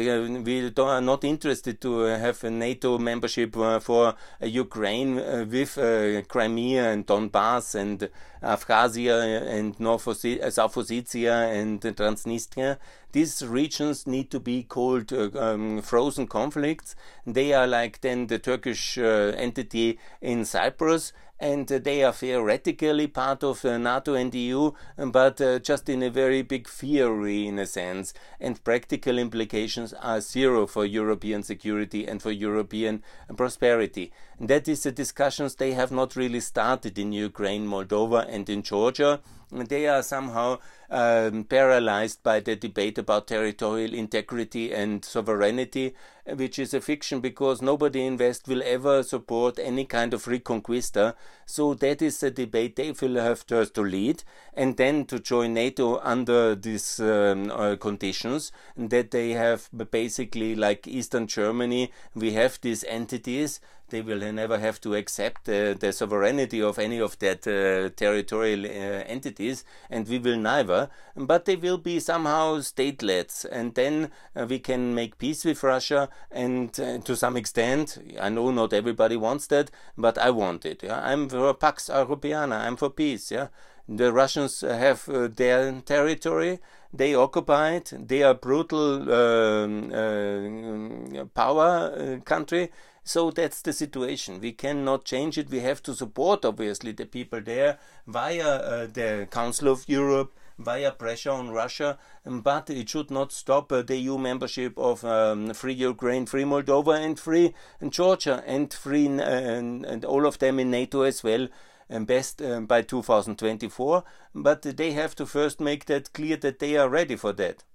we 0.43 0.69
don't, 0.69 0.87
are 0.87 1.01
not 1.01 1.23
interested 1.23 1.81
to 1.81 2.05
uh, 2.05 2.17
have 2.17 2.43
a 2.43 2.49
NATO 2.49 2.97
membership 2.97 3.55
uh, 3.57 3.79
for 3.79 4.15
uh, 4.41 4.45
Ukraine 4.45 5.19
uh, 5.19 5.45
with 5.49 5.77
uh, 5.77 6.21
Crimea 6.23 6.91
and 6.91 7.05
Donbass 7.05 7.75
and 7.75 8.09
Abkhazia 8.41 9.41
and 9.47 9.79
North 9.79 10.03
South 10.03 10.75
Ossetia 10.75 11.53
and 11.53 11.81
Transnistria. 11.81 12.77
These 13.11 13.45
regions 13.45 14.07
need 14.07 14.31
to 14.31 14.39
be 14.39 14.63
called 14.63 15.11
um, 15.11 15.81
frozen 15.81 16.27
conflicts. 16.27 16.95
They 17.27 17.53
are 17.53 17.67
like 17.67 17.99
then 18.01 18.27
the 18.27 18.39
Turkish 18.39 18.97
entity 18.97 19.99
in 20.21 20.45
Cyprus 20.45 21.11
and 21.41 21.67
they 21.67 22.03
are 22.03 22.13
theoretically 22.13 23.07
part 23.07 23.43
of 23.43 23.65
uh, 23.65 23.75
NATO 23.79 24.13
and 24.13 24.33
EU, 24.33 24.71
but 24.95 25.41
uh, 25.41 25.57
just 25.57 25.89
in 25.89 26.03
a 26.03 26.11
very 26.11 26.43
big 26.43 26.69
theory 26.69 27.47
in 27.47 27.57
a 27.57 27.65
sense, 27.65 28.13
and 28.39 28.63
practical 28.63 29.17
implications 29.17 29.91
are 29.93 30.21
zero 30.21 30.67
for 30.67 30.85
European 30.85 31.41
security 31.41 32.07
and 32.07 32.21
for 32.21 32.31
European 32.31 33.01
prosperity. 33.35 34.11
And 34.37 34.49
that 34.49 34.67
is 34.67 34.83
the 34.83 34.91
discussions 34.91 35.55
they 35.55 35.73
have 35.73 35.91
not 35.91 36.15
really 36.15 36.41
started 36.41 36.99
in 36.99 37.11
Ukraine, 37.11 37.65
Moldova, 37.65 38.27
and 38.29 38.47
in 38.47 38.61
Georgia 38.61 39.19
they 39.51 39.87
are 39.87 40.01
somehow 40.01 40.59
um, 40.89 41.43
paralyzed 41.45 42.23
by 42.23 42.39
the 42.39 42.55
debate 42.55 42.97
about 42.97 43.27
territorial 43.27 43.93
integrity 43.93 44.73
and 44.73 45.03
sovereignty, 45.03 45.95
which 46.25 46.59
is 46.59 46.73
a 46.73 46.81
fiction 46.81 47.19
because 47.19 47.61
nobody 47.61 48.05
in 48.05 48.17
West 48.17 48.47
will 48.47 48.61
ever 48.63 49.03
support 49.03 49.59
any 49.59 49.85
kind 49.85 50.13
of 50.13 50.25
reconquista. 50.25 51.15
So 51.45 51.73
that 51.75 52.01
is 52.01 52.21
a 52.23 52.31
debate 52.31 52.75
they 52.75 52.91
will 52.91 53.15
have 53.15 53.43
first 53.47 53.73
to 53.75 53.81
lead, 53.81 54.23
and 54.53 54.77
then 54.77 55.05
to 55.05 55.19
join 55.19 55.53
NATO 55.53 55.99
under 55.99 56.55
these 56.55 56.99
um, 56.99 57.51
uh, 57.51 57.75
conditions 57.75 58.51
that 58.77 59.11
they 59.11 59.31
have 59.31 59.69
basically 59.91 60.55
like 60.55 60.87
Eastern 60.87 61.27
Germany. 61.27 61.91
We 62.15 62.33
have 62.33 62.59
these 62.61 62.83
entities 62.83 63.59
they 63.91 64.01
will 64.01 64.19
never 64.31 64.57
have 64.57 64.81
to 64.81 64.95
accept 64.95 65.47
uh, 65.47 65.73
the 65.73 65.93
sovereignty 65.93 66.61
of 66.61 66.79
any 66.79 66.99
of 66.99 67.19
that 67.19 67.45
uh, 67.45 67.89
territorial 67.95 68.65
uh, 68.65 69.03
entities, 69.05 69.63
and 69.89 70.07
we 70.07 70.17
will 70.17 70.37
neither. 70.37 70.89
But 71.15 71.45
they 71.45 71.55
will 71.55 71.77
be 71.77 71.99
somehow 71.99 72.57
statelets, 72.59 73.45
and 73.45 73.75
then 73.75 74.09
uh, 74.35 74.47
we 74.49 74.57
can 74.57 74.95
make 74.95 75.19
peace 75.19 75.45
with 75.45 75.61
Russia. 75.61 76.09
And 76.31 76.77
uh, 76.79 76.97
to 76.99 77.15
some 77.15 77.37
extent, 77.37 77.99
I 78.19 78.29
know 78.29 78.49
not 78.49 78.73
everybody 78.73 79.17
wants 79.17 79.47
that, 79.47 79.69
but 79.97 80.17
I 80.17 80.31
want 80.31 80.65
it. 80.65 80.81
Yeah? 80.81 80.99
I'm 81.03 81.29
for 81.29 81.53
Pax 81.53 81.89
Europiana. 81.89 82.61
I'm 82.61 82.77
for 82.77 82.89
peace. 82.89 83.29
Yeah, 83.31 83.47
the 83.87 84.11
Russians 84.11 84.61
have 84.61 85.07
uh, 85.07 85.27
their 85.27 85.81
territory 85.81 86.59
they 86.93 87.15
occupy 87.15 87.75
it. 87.75 87.93
They 87.97 88.23
are 88.23 88.33
brutal 88.33 89.11
um, 89.11 89.91
uh, 89.93 91.25
power 91.33 91.93
uh, 91.95 92.19
country. 92.23 92.71
So 93.03 93.31
that's 93.31 93.61
the 93.61 93.73
situation. 93.73 94.39
We 94.39 94.51
cannot 94.51 95.05
change 95.05 95.37
it. 95.37 95.49
We 95.49 95.59
have 95.61 95.81
to 95.83 95.95
support, 95.95 96.45
obviously, 96.45 96.91
the 96.91 97.05
people 97.05 97.41
there 97.41 97.79
via 98.05 98.47
uh, 98.47 98.87
the 98.87 99.27
Council 99.31 99.69
of 99.69 99.89
Europe, 99.89 100.33
via 100.59 100.91
pressure 100.91 101.31
on 101.31 101.49
Russia, 101.49 101.97
um, 102.25 102.41
but 102.41 102.69
it 102.69 102.89
should 102.89 103.09
not 103.09 103.31
stop 103.31 103.71
uh, 103.71 103.81
the 103.81 103.97
EU 103.97 104.17
membership 104.17 104.77
of 104.77 105.03
um, 105.03 105.53
Free 105.53 105.73
Ukraine, 105.73 106.27
Free 106.27 106.43
Moldova, 106.43 107.03
and 107.03 107.19
Free 107.19 107.53
and 107.79 107.91
Georgia, 107.91 108.43
and 108.45 108.71
Free 108.71 109.07
uh, 109.07 109.21
and, 109.23 109.85
and, 109.85 110.05
all 110.05 110.27
of 110.27 110.37
them 110.37 110.59
in 110.59 110.69
NATO 110.69 111.01
as 111.01 111.23
well. 111.23 111.47
And 111.89 112.07
best 112.07 112.41
um, 112.41 112.67
by 112.67 112.83
2024, 112.83 114.05
but 114.33 114.61
they 114.61 114.93
have 114.93 115.13
to 115.15 115.25
first 115.25 115.59
make 115.59 115.85
that 115.85 116.13
clear 116.13 116.37
that 116.37 116.59
they 116.59 116.77
are 116.77 116.87
ready 116.87 117.17
for 117.17 117.33
that. 117.33 117.65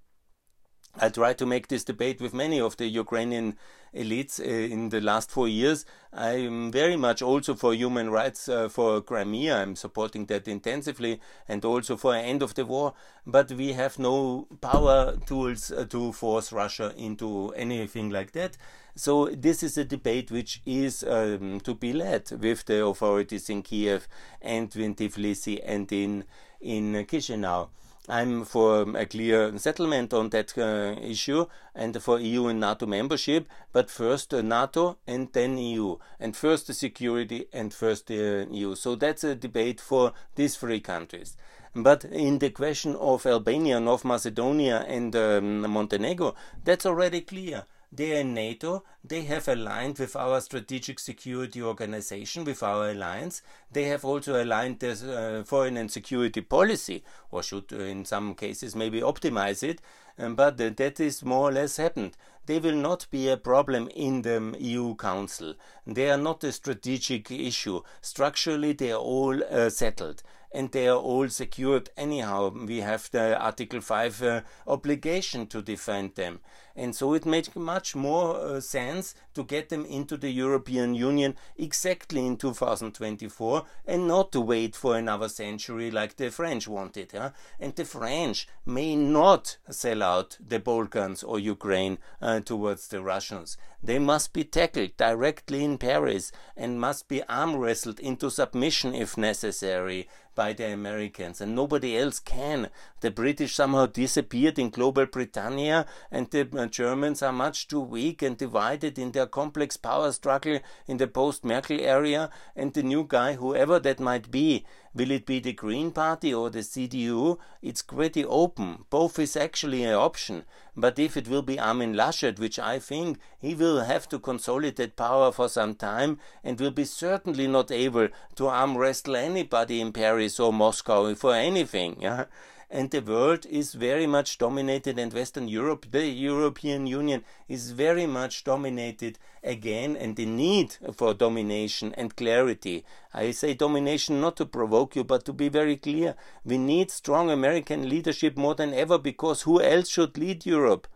I 0.99 1.09
tried 1.09 1.37
to 1.37 1.45
make 1.45 1.67
this 1.67 1.83
debate 1.83 2.19
with 2.19 2.33
many 2.33 2.59
of 2.59 2.77
the 2.77 2.87
Ukrainian 2.87 3.55
elites 3.93 4.39
uh, 4.39 4.43
in 4.43 4.89
the 4.89 4.99
last 4.99 5.29
four 5.29 5.47
years. 5.47 5.85
I'm 6.11 6.71
very 6.71 6.95
much 6.95 7.21
also 7.21 7.53
for 7.53 7.73
human 7.73 8.09
rights 8.09 8.49
uh, 8.49 8.67
for 8.67 9.01
Crimea. 9.01 9.61
I'm 9.61 9.75
supporting 9.75 10.25
that 10.25 10.47
intensively 10.47 11.19
and 11.47 11.63
also 11.63 11.97
for 11.97 12.15
end 12.15 12.41
of 12.41 12.55
the 12.55 12.65
war. 12.65 12.93
But 13.27 13.51
we 13.51 13.73
have 13.73 13.99
no 13.99 14.47
power 14.59 15.17
tools 15.27 15.71
uh, 15.71 15.85
to 15.85 16.13
force 16.13 16.51
Russia 16.51 16.93
into 16.97 17.51
anything 17.55 18.09
like 18.09 18.31
that. 18.31 18.57
So 18.95 19.27
this 19.27 19.61
is 19.61 19.77
a 19.77 19.85
debate 19.85 20.31
which 20.31 20.61
is 20.65 21.03
um, 21.03 21.59
to 21.59 21.75
be 21.75 21.93
led 21.93 22.31
with 22.31 22.65
the 22.65 22.83
authorities 22.83 23.51
in 23.51 23.61
Kiev 23.61 24.07
and 24.41 24.75
in 24.75 24.95
Tbilisi 24.95 25.61
and 25.63 25.91
in 25.91 26.23
in 26.59 26.93
Chisinau. 27.05 27.69
I'm 28.09 28.45
for 28.45 28.83
a 28.97 29.05
clear 29.05 29.57
settlement 29.57 30.13
on 30.13 30.29
that 30.29 30.57
uh, 30.57 30.99
issue 31.01 31.45
and 31.75 32.01
for 32.01 32.19
EU 32.19 32.47
and 32.47 32.59
NATO 32.61 32.85
membership, 32.85 33.47
but 33.73 33.89
first 33.89 34.33
uh, 34.33 34.41
NATO 34.41 34.97
and 35.05 35.27
then 35.33 35.57
EU, 35.57 35.97
and 36.19 36.35
first 36.35 36.67
the 36.67 36.73
security 36.73 37.47
and 37.51 37.73
first 37.73 38.07
the 38.07 38.47
EU. 38.49 38.75
So 38.75 38.95
that's 38.95 39.25
a 39.25 39.35
debate 39.35 39.81
for 39.81 40.13
these 40.35 40.55
three 40.55 40.79
countries. 40.79 41.35
But 41.75 42.05
in 42.05 42.39
the 42.39 42.49
question 42.49 42.95
of 42.95 43.25
Albania, 43.25 43.79
North 43.79 44.05
Macedonia, 44.05 44.85
and 44.87 45.15
um, 45.15 45.69
Montenegro, 45.69 46.33
that's 46.63 46.85
already 46.85 47.21
clear 47.21 47.65
they 47.91 48.17
are 48.17 48.21
in 48.21 48.33
NATO. 48.33 48.83
They 49.03 49.21
have 49.23 49.47
aligned 49.47 49.97
with 49.99 50.15
our 50.15 50.41
strategic 50.41 50.99
security 50.99 51.61
organization, 51.61 52.43
with 52.43 52.61
our 52.61 52.89
alliance. 52.89 53.41
They 53.71 53.85
have 53.85 54.03
also 54.03 54.43
aligned 54.43 54.79
their 54.79 54.91
uh, 54.91 55.43
foreign 55.43 55.77
and 55.77 55.89
security 55.89 56.41
policy, 56.41 57.03
or 57.31 57.43
should, 57.43 57.71
uh, 57.71 57.77
in 57.77 58.03
some 58.05 58.35
cases, 58.35 58.75
maybe 58.75 59.01
optimize 59.01 59.63
it. 59.63 59.81
Um, 60.19 60.35
but 60.35 60.59
uh, 60.59 60.71
that 60.75 60.99
is 60.99 61.23
more 61.23 61.49
or 61.49 61.53
less 61.53 61.77
happened. 61.77 62.17
They 62.45 62.59
will 62.59 62.75
not 62.75 63.07
be 63.11 63.29
a 63.29 63.37
problem 63.37 63.87
in 63.89 64.21
the 64.21 64.55
EU 64.59 64.95
Council. 64.95 65.55
They 65.85 66.09
are 66.09 66.17
not 66.17 66.43
a 66.43 66.51
strategic 66.51 67.31
issue. 67.31 67.81
Structurally, 68.01 68.73
they 68.73 68.91
are 68.91 68.99
all 68.99 69.41
uh, 69.43 69.69
settled 69.69 70.23
and 70.51 70.71
they 70.71 70.87
are 70.87 70.97
all 70.97 71.29
secured 71.29 71.89
anyhow. 71.97 72.49
We 72.49 72.81
have 72.81 73.09
the 73.11 73.37
Article 73.39 73.81
5 73.81 74.23
uh, 74.23 74.41
obligation 74.67 75.47
to 75.47 75.61
defend 75.61 76.15
them. 76.15 76.39
And 76.77 76.95
so 76.95 77.15
it 77.15 77.25
makes 77.25 77.55
much 77.55 77.95
more 77.95 78.35
uh, 78.35 78.59
sense 78.61 79.15
to 79.33 79.43
get 79.43 79.69
them 79.69 79.83
into 79.85 80.15
the 80.15 80.29
European 80.29 80.93
Union 80.93 81.35
exactly 81.57 82.23
in 82.23 82.37
2024 82.37 83.65
and 83.87 84.07
not 84.07 84.31
to 84.31 84.41
wait 84.41 84.75
for 84.75 84.95
another 84.95 85.27
century 85.27 85.89
like 85.89 86.17
the 86.17 86.29
French 86.29 86.67
wanted. 86.67 87.13
Huh? 87.13 87.31
And 87.59 87.75
the 87.75 87.83
French 87.83 88.47
may 88.63 88.95
not 88.95 89.57
sell 89.71 90.03
out 90.03 90.37
the 90.39 90.59
Balkans 90.59 91.23
or 91.23 91.39
Ukraine 91.39 91.97
uh, 92.21 92.41
towards 92.41 92.89
the 92.89 93.01
Russians. 93.01 93.57
They 93.81 93.97
must 93.97 94.31
be 94.31 94.43
tackled 94.43 94.97
directly 94.97 95.63
in 95.63 95.79
Paris 95.79 96.31
and 96.55 96.79
must 96.79 97.07
be 97.07 97.23
arm 97.23 97.55
wrestled 97.55 97.99
into 97.99 98.29
submission 98.29 98.93
if 98.93 99.17
necessary 99.17 100.07
by 100.37 100.53
the 100.53 100.71
Americans, 100.71 101.41
and 101.41 101.53
nobody 101.53 101.97
else 101.97 102.19
can. 102.19 102.69
The 103.01 103.11
British 103.11 103.55
somehow 103.55 103.85
disappeared 103.85 104.57
in 104.57 104.69
global 104.69 105.05
Britannia, 105.05 105.85
and 106.11 106.29
the 106.31 106.47
uh, 106.57 106.65
Germans 106.65 107.21
are 107.21 107.31
much 107.31 107.67
too 107.67 107.79
weak 107.79 108.21
and 108.21 108.37
divided 108.37 108.97
in 108.97 109.11
their 109.11 109.27
complex 109.27 109.77
power 109.77 110.11
struggle 110.11 110.59
in 110.87 110.97
the 110.97 111.07
post 111.07 111.45
Merkel 111.45 111.79
area, 111.79 112.29
and 112.55 112.73
the 112.73 112.83
new 112.83 113.03
guy, 113.07 113.33
whoever 113.33 113.79
that 113.79 113.99
might 113.99 114.31
be, 114.31 114.65
Will 114.97 115.11
it 115.11 115.27
be 115.27 115.39
the 115.39 115.53
Green 115.53 115.91
Party 115.91 116.33
or 116.33 116.49
the 116.49 116.63
CDU? 116.63 117.37
It's 117.61 117.83
pretty 117.83 118.25
open. 118.25 118.85
Both 118.89 119.19
is 119.19 119.37
actually 119.37 119.83
an 119.83 119.93
option. 119.93 120.43
But 120.75 120.97
if 120.97 121.15
it 121.15 121.27
will 121.27 121.43
be 121.43 121.59
Armin 121.59 121.93
Laschet, 121.93 122.39
which 122.39 122.57
I 122.57 122.79
think 122.79 123.19
he 123.37 123.53
will 123.53 123.81
have 123.81 124.09
to 124.09 124.17
consolidate 124.17 124.95
power 124.95 125.31
for 125.31 125.49
some 125.49 125.75
time 125.75 126.17
and 126.43 126.59
will 126.59 126.71
be 126.71 126.83
certainly 126.83 127.45
not 127.45 127.69
able 127.69 128.07
to 128.37 128.47
arm 128.47 128.75
wrestle 128.75 129.15
anybody 129.15 129.81
in 129.81 129.93
Paris 129.93 130.39
or 130.39 130.51
Moscow 130.51 131.13
for 131.13 131.35
anything. 131.35 132.01
Yeah? 132.01 132.25
And 132.69 132.91
the 132.91 133.01
world 133.01 133.45
is 133.45 133.73
very 133.73 134.05
much 134.05 134.37
dominated 134.37 134.99
and 134.99 135.13
western 135.13 135.47
europe 135.47 135.85
the 135.91 136.05
european 136.05 136.85
union 136.85 137.23
is 137.47 137.71
very 137.71 138.05
much 138.05 138.43
dominated 138.43 139.17
again 139.43 139.95
and 139.95 140.15
the 140.15 140.25
need 140.25 140.75
for 140.93 141.13
domination 141.13 141.93
and 141.95 142.15
clarity. 142.15 142.83
I 143.13 143.31
say 143.31 143.53
domination 143.53 144.19
not 144.19 144.35
to 144.37 144.45
provoke 144.45 144.95
you 144.95 145.03
but 145.03 145.23
to 145.25 145.33
be 145.33 145.47
very 145.47 145.77
clear. 145.77 146.15
We 146.43 146.57
need 146.57 146.91
strong 146.91 147.31
american 147.31 147.87
leadership 147.87 148.37
more 148.37 148.55
than 148.55 148.73
ever 148.73 148.97
because 148.97 149.43
who 149.43 149.61
else 149.61 149.87
should 149.89 150.17
lead 150.17 150.45
europe 150.45 150.87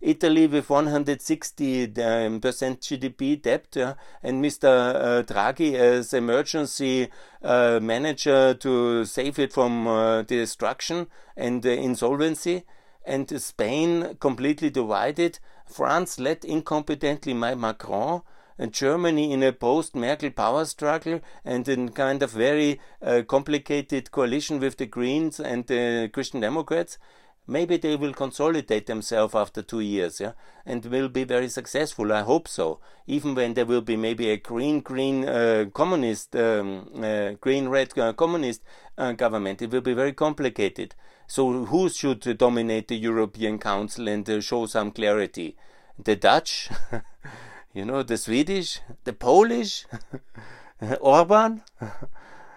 Italy 0.00 0.46
with 0.46 0.68
160 0.68 2.02
um, 2.02 2.40
percent 2.40 2.80
GDP 2.80 3.40
debt, 3.40 3.76
uh, 3.76 3.94
and 4.22 4.44
Mr. 4.44 4.64
Uh, 4.64 5.22
Draghi 5.22 5.74
as 5.74 6.12
emergency 6.12 7.08
uh, 7.42 7.80
manager 7.82 8.54
to 8.54 9.04
save 9.04 9.38
it 9.38 9.52
from 9.52 9.86
uh, 9.86 10.22
destruction 10.22 11.06
and 11.36 11.64
insolvency, 11.64 12.64
and 13.04 13.40
Spain 13.40 14.16
completely 14.20 14.70
divided. 14.70 15.38
France 15.66 16.20
led 16.20 16.42
incompetently 16.42 17.38
by 17.38 17.54
Macron. 17.54 18.22
And 18.58 18.72
Germany 18.72 19.34
in 19.34 19.42
a 19.42 19.52
post-Merkel 19.52 20.30
power 20.30 20.64
struggle 20.64 21.20
and 21.44 21.68
in 21.68 21.90
kind 21.90 22.22
of 22.22 22.30
very 22.30 22.80
uh, 23.02 23.20
complicated 23.28 24.10
coalition 24.10 24.60
with 24.60 24.78
the 24.78 24.86
Greens 24.86 25.38
and 25.38 25.66
the 25.66 26.08
Christian 26.10 26.40
Democrats 26.40 26.96
maybe 27.46 27.76
they 27.76 27.96
will 27.96 28.12
consolidate 28.12 28.86
themselves 28.86 29.34
after 29.34 29.62
two 29.62 29.80
years, 29.80 30.20
yeah, 30.20 30.32
and 30.64 30.84
will 30.86 31.08
be 31.08 31.24
very 31.24 31.48
successful. 31.48 32.12
I 32.12 32.22
hope 32.22 32.48
so. 32.48 32.80
Even 33.06 33.34
when 33.34 33.54
there 33.54 33.66
will 33.66 33.80
be 33.80 33.96
maybe 33.96 34.30
a 34.30 34.36
green, 34.36 34.80
green 34.80 35.28
uh, 35.28 35.66
communist, 35.72 36.34
um, 36.36 36.90
uh, 37.02 37.32
green 37.40 37.68
red 37.68 37.96
uh, 37.98 38.12
communist 38.12 38.62
uh, 38.98 39.12
government, 39.12 39.62
it 39.62 39.70
will 39.70 39.80
be 39.80 39.94
very 39.94 40.12
complicated. 40.12 40.94
So 41.26 41.64
who 41.66 41.88
should 41.88 42.38
dominate 42.38 42.88
the 42.88 42.96
European 42.96 43.58
Council 43.58 44.08
and 44.08 44.28
uh, 44.28 44.40
show 44.40 44.66
some 44.66 44.92
clarity? 44.92 45.56
The 46.02 46.16
Dutch, 46.16 46.68
you 47.74 47.84
know, 47.84 48.02
the 48.02 48.16
Swedish, 48.16 48.80
the 49.04 49.12
Polish, 49.12 49.86
Orban. 51.00 51.62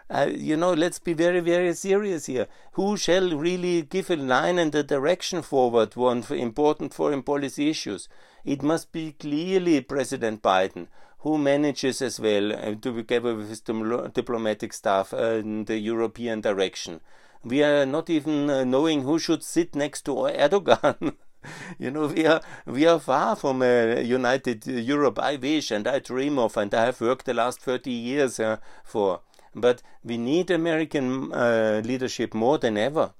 Uh, 0.09 0.29
you 0.33 0.57
know, 0.57 0.73
let's 0.73 0.97
be 0.97 1.13
very, 1.13 1.39
very 1.39 1.73
serious 1.73 2.25
here. 2.25 2.47
Who 2.73 2.97
shall 2.97 3.37
really 3.37 3.83
give 3.83 4.09
a 4.09 4.15
line 4.15 4.57
and 4.57 4.73
a 4.73 4.81
direction 4.81 5.41
forward 5.43 5.93
on 5.95 6.23
for 6.23 6.35
important 6.35 6.93
foreign 6.93 7.21
policy 7.21 7.69
issues? 7.69 8.09
It 8.43 8.63
must 8.63 8.91
be 8.91 9.11
clearly 9.13 9.81
President 9.81 10.41
Biden 10.41 10.87
who 11.19 11.37
manages 11.37 12.01
as 12.01 12.19
well 12.19 12.53
uh, 12.53 12.75
together 12.75 13.35
with 13.35 13.49
his 13.49 13.59
diplomatic 13.59 14.73
staff 14.73 15.13
uh, 15.13 15.41
the 15.65 15.77
European 15.77 16.41
direction. 16.41 17.01
We 17.43 17.63
are 17.63 17.85
not 17.85 18.09
even 18.09 18.49
uh, 18.49 18.63
knowing 18.63 19.03
who 19.03 19.19
should 19.19 19.43
sit 19.43 19.75
next 19.75 20.03
to 20.03 20.11
Erdogan. 20.11 21.15
you 21.79 21.91
know, 21.91 22.07
we 22.07 22.25
are 22.25 22.41
we 22.65 22.85
are 22.85 22.99
far 22.99 23.35
from 23.35 23.61
a 23.61 24.01
united 24.01 24.65
Europe. 24.65 25.19
I 25.19 25.35
wish 25.35 25.71
and 25.71 25.87
I 25.87 25.99
dream 25.99 26.39
of, 26.39 26.57
and 26.57 26.73
I 26.73 26.85
have 26.85 27.01
worked 27.01 27.25
the 27.25 27.33
last 27.33 27.59
thirty 27.59 27.91
years 27.91 28.39
uh, 28.39 28.57
for. 28.83 29.21
But 29.55 29.81
we 30.03 30.17
need 30.17 30.51
American 30.51 31.33
uh, 31.33 31.81
leadership 31.83 32.33
more 32.33 32.57
than 32.57 32.77
ever. 32.77 33.13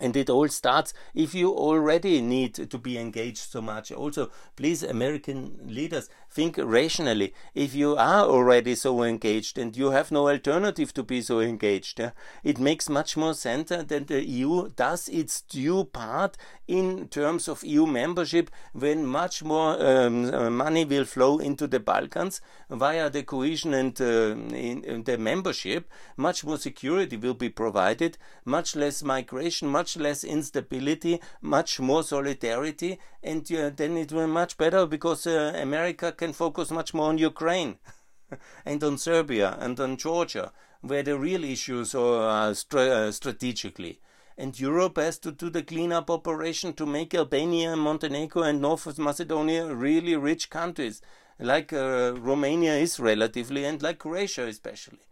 And 0.00 0.16
it 0.16 0.30
all 0.30 0.48
starts 0.48 0.94
if 1.14 1.34
you 1.34 1.52
already 1.52 2.20
need 2.20 2.54
to 2.54 2.78
be 2.78 2.98
engaged 2.98 3.50
so 3.50 3.60
much. 3.60 3.90
Also, 3.90 4.30
please, 4.54 4.82
American 4.84 5.58
leaders, 5.66 6.08
think 6.30 6.58
rationally. 6.58 7.34
If 7.54 7.74
you 7.74 7.96
are 7.96 8.24
already 8.24 8.74
so 8.74 9.02
engaged 9.02 9.58
and 9.58 9.76
you 9.76 9.90
have 9.90 10.10
no 10.10 10.28
alternative 10.28 10.92
to 10.94 11.02
be 11.02 11.22
so 11.22 11.40
engaged, 11.40 11.98
yeah, 11.98 12.10
it 12.44 12.58
makes 12.58 12.88
much 12.88 13.16
more 13.16 13.34
sense 13.34 13.70
that 13.70 13.88
the 13.88 14.24
EU 14.24 14.68
does 14.70 15.08
its 15.08 15.40
due 15.40 15.84
part 15.84 16.36
in 16.66 17.08
terms 17.08 17.48
of 17.48 17.64
EU 17.64 17.86
membership 17.86 18.50
when 18.72 19.06
much 19.06 19.42
more 19.42 19.82
um, 19.82 20.54
money 20.54 20.84
will 20.84 21.06
flow 21.06 21.38
into 21.38 21.66
the 21.66 21.80
Balkans 21.80 22.40
via 22.68 23.08
the 23.08 23.22
cohesion 23.22 23.72
and 23.72 23.98
uh, 24.00 24.36
in, 24.54 24.84
in 24.84 25.04
the 25.04 25.16
membership. 25.16 25.88
Much 26.16 26.44
more 26.44 26.58
security 26.58 27.16
will 27.16 27.34
be 27.34 27.48
provided, 27.48 28.18
much 28.44 28.76
less 28.76 29.02
migration, 29.02 29.68
much 29.68 29.96
less 29.96 30.24
instability, 30.24 31.20
much 31.40 31.80
more 31.80 32.02
solidarity, 32.02 32.98
and 33.22 33.50
uh, 33.52 33.70
then 33.74 33.96
it 33.96 34.12
will 34.12 34.26
be 34.26 34.32
much 34.32 34.56
better 34.58 34.86
because 34.86 35.26
uh, 35.26 35.52
America 35.56 36.12
can 36.18 36.32
focus 36.34 36.70
much 36.70 36.92
more 36.92 37.08
on 37.08 37.16
Ukraine 37.16 37.78
and 38.66 38.84
on 38.84 38.98
Serbia 38.98 39.56
and 39.58 39.80
on 39.80 39.96
Georgia, 39.96 40.52
where 40.82 41.02
the 41.02 41.18
real 41.18 41.44
issues 41.44 41.94
are 41.94 42.50
uh, 42.50 43.10
strategically. 43.10 44.00
And 44.36 44.58
Europe 44.60 44.98
has 44.98 45.18
to 45.20 45.32
do 45.32 45.50
the 45.50 45.62
cleanup 45.62 46.10
operation 46.10 46.72
to 46.74 46.86
make 46.86 47.14
Albania, 47.14 47.74
Montenegro, 47.76 48.42
and 48.42 48.60
North 48.60 48.98
Macedonia 48.98 49.74
really 49.74 50.14
rich 50.14 50.50
countries, 50.50 51.00
like 51.40 51.72
uh, 51.72 52.14
Romania 52.16 52.74
is 52.74 53.00
relatively, 53.00 53.64
and 53.64 53.82
like 53.82 53.98
Croatia 53.98 54.46
especially. 54.46 55.07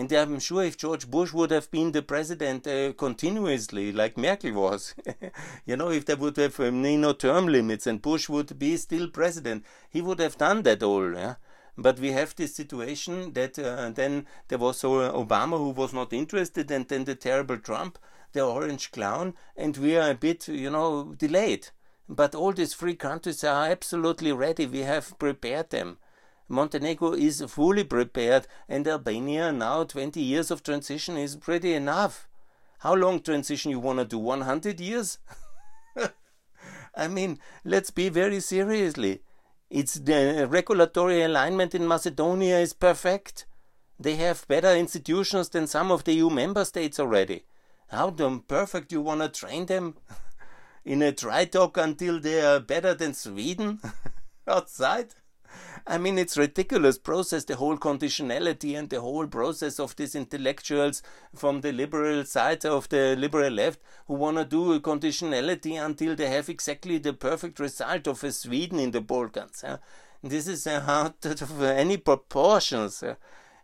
And 0.00 0.10
I'm 0.14 0.38
sure 0.38 0.64
if 0.64 0.78
George 0.78 1.10
Bush 1.10 1.34
would 1.34 1.50
have 1.50 1.70
been 1.70 1.92
the 1.92 2.00
president 2.00 2.66
uh, 2.66 2.94
continuously, 2.94 3.92
like 3.92 4.16
Merkel 4.16 4.52
was, 4.52 4.94
you 5.66 5.76
know, 5.76 5.90
if 5.90 6.06
there 6.06 6.16
would 6.16 6.38
have 6.38 6.58
um, 6.58 6.80
no 6.80 7.12
term 7.12 7.48
limits 7.48 7.86
and 7.86 8.00
Bush 8.00 8.26
would 8.30 8.58
be 8.58 8.78
still 8.78 9.10
president, 9.10 9.62
he 9.90 10.00
would 10.00 10.18
have 10.18 10.38
done 10.38 10.62
that 10.62 10.82
all. 10.82 11.12
Yeah? 11.12 11.34
But 11.76 11.98
we 11.98 12.12
have 12.12 12.34
this 12.34 12.54
situation 12.54 13.34
that 13.34 13.58
uh, 13.58 13.90
then 13.90 14.26
there 14.48 14.56
was 14.56 14.82
uh, 14.82 15.12
Obama 15.12 15.58
who 15.58 15.68
was 15.68 15.92
not 15.92 16.14
interested, 16.14 16.70
and 16.70 16.88
then 16.88 17.04
the 17.04 17.14
terrible 17.14 17.58
Trump, 17.58 17.98
the 18.32 18.40
orange 18.40 18.92
clown, 18.92 19.34
and 19.54 19.76
we 19.76 19.98
are 19.98 20.12
a 20.12 20.14
bit, 20.14 20.48
you 20.48 20.70
know, 20.70 21.12
delayed. 21.18 21.68
But 22.08 22.34
all 22.34 22.54
these 22.54 22.72
three 22.72 22.96
countries 22.96 23.44
are 23.44 23.66
absolutely 23.66 24.32
ready. 24.32 24.64
We 24.64 24.78
have 24.78 25.18
prepared 25.18 25.68
them. 25.68 25.98
Montenegro 26.50 27.12
is 27.12 27.44
fully 27.46 27.84
prepared, 27.84 28.48
and 28.68 28.86
Albania 28.88 29.52
now 29.52 29.84
20 29.84 30.20
years 30.20 30.50
of 30.50 30.64
transition 30.64 31.16
is 31.16 31.36
pretty 31.36 31.74
enough. 31.74 32.28
How 32.80 32.94
long 32.94 33.20
transition 33.20 33.70
you 33.70 33.78
want 33.78 34.00
to 34.00 34.04
do? 34.04 34.18
100 34.18 34.80
years? 34.80 35.18
I 36.96 37.06
mean, 37.06 37.38
let's 37.64 37.92
be 37.92 38.08
very 38.08 38.40
seriously. 38.40 39.22
It's 39.70 39.94
the 39.94 40.48
regulatory 40.50 41.22
alignment 41.22 41.72
in 41.72 41.86
Macedonia 41.86 42.58
is 42.58 42.72
perfect. 42.72 43.46
They 44.00 44.16
have 44.16 44.48
better 44.48 44.74
institutions 44.74 45.50
than 45.50 45.68
some 45.68 45.92
of 45.92 46.02
the 46.02 46.14
EU 46.14 46.30
member 46.30 46.64
states 46.64 46.98
already. 46.98 47.44
How 47.90 48.10
damn 48.10 48.40
perfect 48.40 48.90
you 48.90 49.02
want 49.02 49.20
to 49.20 49.28
train 49.28 49.66
them? 49.66 49.94
in 50.84 51.00
a 51.02 51.12
dry 51.12 51.44
dock 51.44 51.76
until 51.76 52.18
they 52.18 52.40
are 52.40 52.58
better 52.58 52.92
than 52.94 53.14
Sweden? 53.14 53.78
Outside? 54.48 55.14
I 55.86 55.98
mean, 55.98 56.18
it's 56.18 56.36
ridiculous 56.36 56.98
process, 56.98 57.44
the 57.44 57.56
whole 57.56 57.76
conditionality 57.76 58.78
and 58.78 58.88
the 58.90 59.00
whole 59.00 59.26
process 59.26 59.80
of 59.80 59.96
these 59.96 60.14
intellectuals 60.14 61.02
from 61.34 61.60
the 61.62 61.72
liberal 61.72 62.24
side 62.24 62.64
of 62.64 62.88
the 62.88 63.16
liberal 63.16 63.52
left 63.52 63.80
who 64.06 64.14
want 64.14 64.36
to 64.36 64.44
do 64.44 64.72
a 64.72 64.80
conditionality 64.80 65.82
until 65.82 66.14
they 66.14 66.28
have 66.28 66.48
exactly 66.48 66.98
the 66.98 67.12
perfect 67.12 67.58
result 67.58 68.06
of 68.06 68.22
a 68.22 68.32
Sweden 68.32 68.78
in 68.78 68.90
the 68.90 69.00
Balkans. 69.00 69.62
Yeah? 69.64 69.78
This 70.22 70.46
is 70.46 70.66
out 70.66 71.24
of 71.24 71.62
any 71.62 71.96
proportions. 71.96 73.02
Uh, 73.02 73.14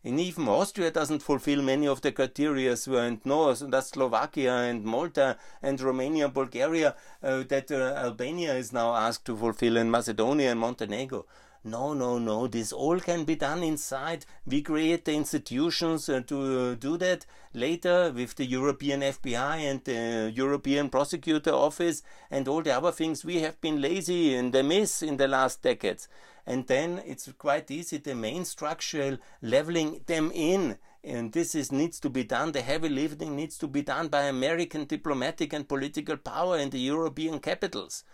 and 0.06 0.20
even 0.20 0.46
Austria 0.46 0.92
doesn't 0.92 1.22
fulfill 1.22 1.62
many 1.62 1.88
of 1.88 2.00
the 2.00 2.12
criteria, 2.12 2.76
and 2.86 3.20
no, 3.24 3.52
that's 3.52 3.88
Slovakia 3.88 4.54
and 4.54 4.84
Malta 4.84 5.36
and 5.60 5.80
Romania, 5.80 6.28
Bulgaria, 6.28 6.94
uh, 7.24 7.42
that 7.48 7.72
uh, 7.72 8.04
Albania 8.06 8.54
is 8.54 8.72
now 8.72 8.94
asked 8.94 9.24
to 9.24 9.36
fulfill, 9.36 9.76
and 9.76 9.90
Macedonia 9.90 10.52
and 10.52 10.60
Montenegro. 10.60 11.26
No, 11.66 11.94
no, 11.94 12.20
no. 12.20 12.46
This 12.46 12.72
all 12.72 13.00
can 13.00 13.24
be 13.24 13.34
done 13.34 13.64
inside. 13.64 14.24
We 14.46 14.62
create 14.62 15.04
the 15.04 15.14
institutions 15.14 16.08
uh, 16.08 16.20
to 16.28 16.60
uh, 16.60 16.74
do 16.74 16.96
that 16.98 17.26
later 17.54 18.12
with 18.12 18.36
the 18.36 18.44
European 18.44 19.00
FBI 19.00 19.56
and 19.68 19.82
the 19.82 20.30
European 20.32 20.90
Prosecutor 20.90 21.50
Office 21.50 22.04
and 22.30 22.46
all 22.46 22.62
the 22.62 22.70
other 22.70 22.92
things. 22.92 23.24
We 23.24 23.40
have 23.40 23.60
been 23.60 23.80
lazy 23.80 24.36
and 24.36 24.52
the 24.52 24.62
miss 24.62 25.02
in 25.02 25.16
the 25.16 25.26
last 25.26 25.60
decades. 25.62 26.06
And 26.46 26.68
then 26.68 27.02
it's 27.04 27.28
quite 27.36 27.68
easy, 27.68 27.96
the 27.96 28.14
main 28.14 28.44
structural 28.44 29.18
leveling 29.42 30.02
them 30.06 30.30
in 30.32 30.78
and 31.02 31.32
this 31.32 31.56
is 31.56 31.72
needs 31.72 31.98
to 31.98 32.08
be 32.08 32.22
done. 32.22 32.52
The 32.52 32.62
heavy 32.62 32.88
lifting 32.88 33.34
needs 33.34 33.58
to 33.58 33.66
be 33.66 33.82
done 33.82 34.06
by 34.06 34.22
American 34.22 34.84
diplomatic 34.84 35.52
and 35.52 35.68
political 35.68 36.16
power 36.16 36.58
in 36.58 36.70
the 36.70 36.78
European 36.78 37.40
capitals, 37.40 38.04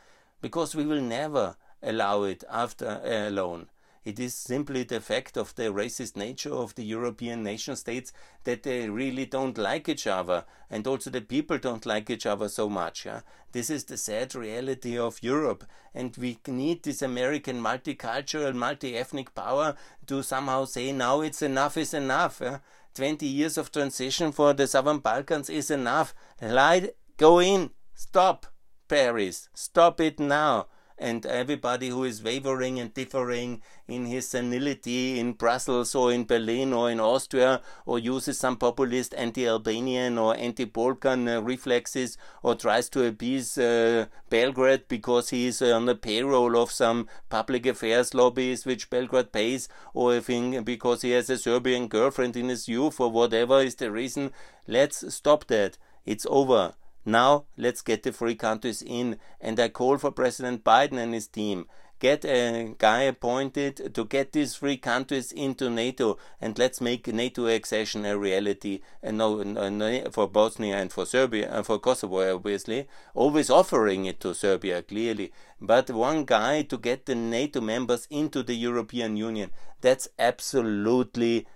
because 0.40 0.74
we 0.74 0.86
will 0.86 1.02
never 1.02 1.56
allow 1.82 2.22
it 2.22 2.44
after 2.50 2.86
uh, 2.86 3.28
alone. 3.28 3.68
It 4.04 4.18
is 4.18 4.34
simply 4.34 4.82
the 4.82 5.00
fact 5.00 5.36
of 5.36 5.54
the 5.54 5.72
racist 5.72 6.16
nature 6.16 6.52
of 6.52 6.74
the 6.74 6.82
European 6.82 7.44
nation 7.44 7.76
states 7.76 8.12
that 8.42 8.64
they 8.64 8.90
really 8.90 9.26
don't 9.26 9.56
like 9.56 9.88
each 9.88 10.08
other, 10.08 10.44
and 10.68 10.84
also 10.88 11.08
the 11.08 11.20
people 11.20 11.58
don't 11.58 11.86
like 11.86 12.10
each 12.10 12.26
other 12.26 12.48
so 12.48 12.68
much. 12.68 13.06
Yeah? 13.06 13.20
This 13.52 13.70
is 13.70 13.84
the 13.84 13.96
sad 13.96 14.34
reality 14.34 14.98
of 14.98 15.22
Europe, 15.22 15.64
and 15.94 16.16
we 16.16 16.38
need 16.48 16.82
this 16.82 17.00
American 17.00 17.62
multicultural, 17.62 18.54
multi 18.54 18.96
ethnic 18.96 19.36
power 19.36 19.76
to 20.08 20.22
somehow 20.24 20.64
say 20.64 20.90
now 20.90 21.20
it's 21.20 21.42
enough 21.42 21.76
is 21.76 21.94
enough. 21.94 22.40
Yeah? 22.42 22.58
20 22.94 23.24
years 23.24 23.56
of 23.56 23.70
transition 23.70 24.32
for 24.32 24.52
the 24.52 24.66
Southern 24.66 24.98
Balkans 24.98 25.48
is 25.48 25.70
enough. 25.70 26.12
Lie, 26.40 26.90
go 27.16 27.38
in, 27.38 27.70
stop, 27.94 28.46
Paris, 28.88 29.48
stop 29.54 30.00
it 30.00 30.18
now 30.18 30.66
and 30.98 31.24
everybody 31.26 31.88
who 31.88 32.04
is 32.04 32.22
wavering 32.22 32.78
and 32.80 32.92
differing 32.94 33.62
in 33.88 34.06
his 34.06 34.28
senility 34.28 35.18
in 35.18 35.32
Brussels 35.32 35.94
or 35.94 36.12
in 36.12 36.24
Berlin 36.24 36.72
or 36.72 36.90
in 36.90 37.00
Austria 37.00 37.60
or 37.86 37.98
uses 37.98 38.38
some 38.38 38.56
populist 38.56 39.14
anti-Albanian 39.14 40.18
or 40.18 40.36
anti-Balkan 40.36 41.28
uh, 41.28 41.40
reflexes 41.40 42.18
or 42.42 42.54
tries 42.54 42.88
to 42.88 43.04
appease 43.06 43.58
uh, 43.58 44.06
Belgrade 44.30 44.88
because 44.88 45.30
he 45.30 45.46
is 45.46 45.62
on 45.62 45.86
the 45.86 45.94
payroll 45.94 46.56
of 46.56 46.70
some 46.70 47.08
public 47.28 47.66
affairs 47.66 48.14
lobbies 48.14 48.64
which 48.66 48.90
Belgrade 48.90 49.32
pays 49.32 49.68
or 49.94 50.14
if 50.14 50.26
because 50.64 51.02
he 51.02 51.10
has 51.10 51.28
a 51.28 51.38
Serbian 51.38 51.88
girlfriend 51.88 52.36
in 52.36 52.48
his 52.48 52.68
youth 52.68 52.98
or 53.00 53.10
whatever 53.10 53.60
is 53.60 53.74
the 53.74 53.90
reason. 53.90 54.30
Let's 54.66 55.14
stop 55.14 55.46
that. 55.48 55.78
It's 56.04 56.26
over. 56.28 56.74
Now 57.04 57.44
let's 57.56 57.82
get 57.82 58.02
the 58.02 58.12
free 58.12 58.34
countries 58.34 58.82
in. 58.82 59.18
And 59.40 59.58
I 59.58 59.68
call 59.68 59.98
for 59.98 60.10
President 60.10 60.64
Biden 60.64 60.98
and 60.98 61.14
his 61.14 61.26
team. 61.26 61.66
Get 61.98 62.24
a 62.24 62.74
guy 62.78 63.02
appointed 63.02 63.94
to 63.94 64.04
get 64.04 64.32
these 64.32 64.56
three 64.56 64.76
countries 64.76 65.30
into 65.30 65.70
NATO 65.70 66.18
and 66.40 66.58
let's 66.58 66.80
make 66.80 67.06
NATO 67.06 67.46
accession 67.46 68.04
a 68.04 68.18
reality. 68.18 68.80
And 69.04 69.18
no, 69.18 69.40
no 69.40 70.10
for 70.10 70.28
Bosnia 70.28 70.78
and 70.78 70.92
for 70.92 71.06
Serbia 71.06 71.46
and 71.46 71.60
uh, 71.60 71.62
for 71.62 71.78
Kosovo, 71.78 72.34
obviously, 72.34 72.88
always 73.14 73.50
offering 73.50 74.06
it 74.06 74.18
to 74.18 74.34
Serbia 74.34 74.82
clearly. 74.82 75.32
But 75.60 75.90
one 75.90 76.24
guy 76.24 76.62
to 76.62 76.76
get 76.76 77.06
the 77.06 77.14
NATO 77.14 77.60
members 77.60 78.08
into 78.10 78.42
the 78.42 78.54
European 78.56 79.16
Union, 79.16 79.52
that's 79.80 80.08
absolutely 80.18 81.46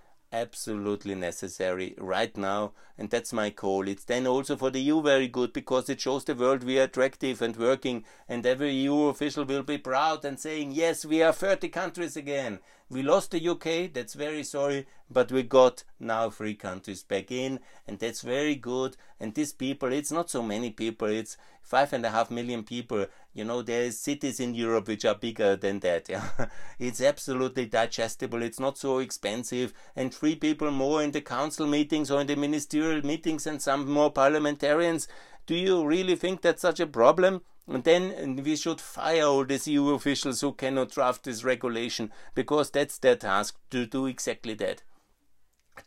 absolutely 0.41 1.15
necessary 1.15 1.95
right 1.97 2.35
now 2.37 2.73
and 2.97 3.09
that's 3.09 3.33
my 3.33 3.49
call. 3.49 3.87
It's 3.87 4.03
then 4.03 4.25
also 4.25 4.55
for 4.55 4.69
the 4.69 4.81
EU 4.81 5.01
very 5.01 5.27
good 5.27 5.53
because 5.53 5.89
it 5.89 6.01
shows 6.01 6.23
the 6.23 6.35
world 6.35 6.63
we 6.63 6.79
are 6.79 6.83
attractive 6.83 7.41
and 7.41 7.55
working 7.55 8.03
and 8.27 8.45
every 8.45 8.71
EU 8.71 9.07
official 9.07 9.45
will 9.45 9.63
be 9.63 9.77
proud 9.77 10.23
and 10.25 10.39
saying 10.39 10.71
yes 10.71 11.05
we 11.05 11.21
are 11.23 11.33
30 11.33 11.69
countries 11.69 12.15
again 12.15 12.59
we 12.89 13.01
lost 13.01 13.31
the 13.31 13.49
UK 13.49 13.93
that's 13.93 14.13
very 14.13 14.43
sorry 14.43 14.85
but 15.09 15.31
we 15.31 15.43
got 15.43 15.83
now 15.99 16.29
three 16.29 16.55
countries 16.55 17.03
back 17.03 17.31
in 17.31 17.59
and 17.87 17.99
that's 17.99 18.21
very 18.21 18.55
good. 18.55 18.97
And 19.19 19.33
these 19.33 19.53
people 19.53 19.91
it's 19.91 20.11
not 20.11 20.29
so 20.29 20.41
many 20.41 20.69
people 20.71 21.07
it's 21.07 21.37
five 21.61 21.91
and 21.93 22.05
a 22.05 22.09
half 22.09 22.31
million 22.31 22.63
people. 22.63 23.05
You 23.33 23.45
know 23.45 23.61
there's 23.61 23.97
cities 23.99 24.39
in 24.39 24.53
europe 24.53 24.87
which 24.87 25.05
are 25.05 25.15
bigger 25.15 25.55
than 25.55 25.79
that 25.81 26.09
yeah. 26.09 26.47
It's 26.79 27.01
absolutely 27.01 27.65
digestible 27.65 28.41
it's 28.41 28.59
not 28.59 28.77
so 28.77 28.99
expensive. 28.99 29.73
And 29.95 30.13
three 30.13 30.35
people 30.35 30.71
more 30.71 31.03
in 31.03 31.11
the 31.11 31.21
council 31.21 31.67
meetings 31.67 32.11
or 32.11 32.21
in 32.21 32.27
the 32.27 32.35
ministerial 32.35 33.05
meetings 33.05 33.47
and 33.47 33.61
some 33.61 33.89
more 33.89 34.11
parliamentarians 34.11 35.07
do 35.47 35.55
you 35.55 35.85
really 35.85 36.15
think 36.15 36.41
that's 36.41 36.61
such 36.61 36.79
a 36.79 36.85
problem? 36.85 37.41
And 37.67 37.83
then 37.83 38.41
we 38.43 38.55
should 38.55 38.79
fire 38.79 39.23
all 39.23 39.43
these 39.43 39.67
EU 39.67 39.89
officials 39.89 40.41
who 40.41 40.53
cannot 40.53 40.91
draft 40.91 41.23
this 41.23 41.43
regulation 41.43 42.11
because 42.35 42.69
that's 42.69 42.97
their 42.99 43.15
task 43.15 43.57
to 43.71 43.85
do 43.85 44.05
exactly 44.05 44.53
that 44.55 44.83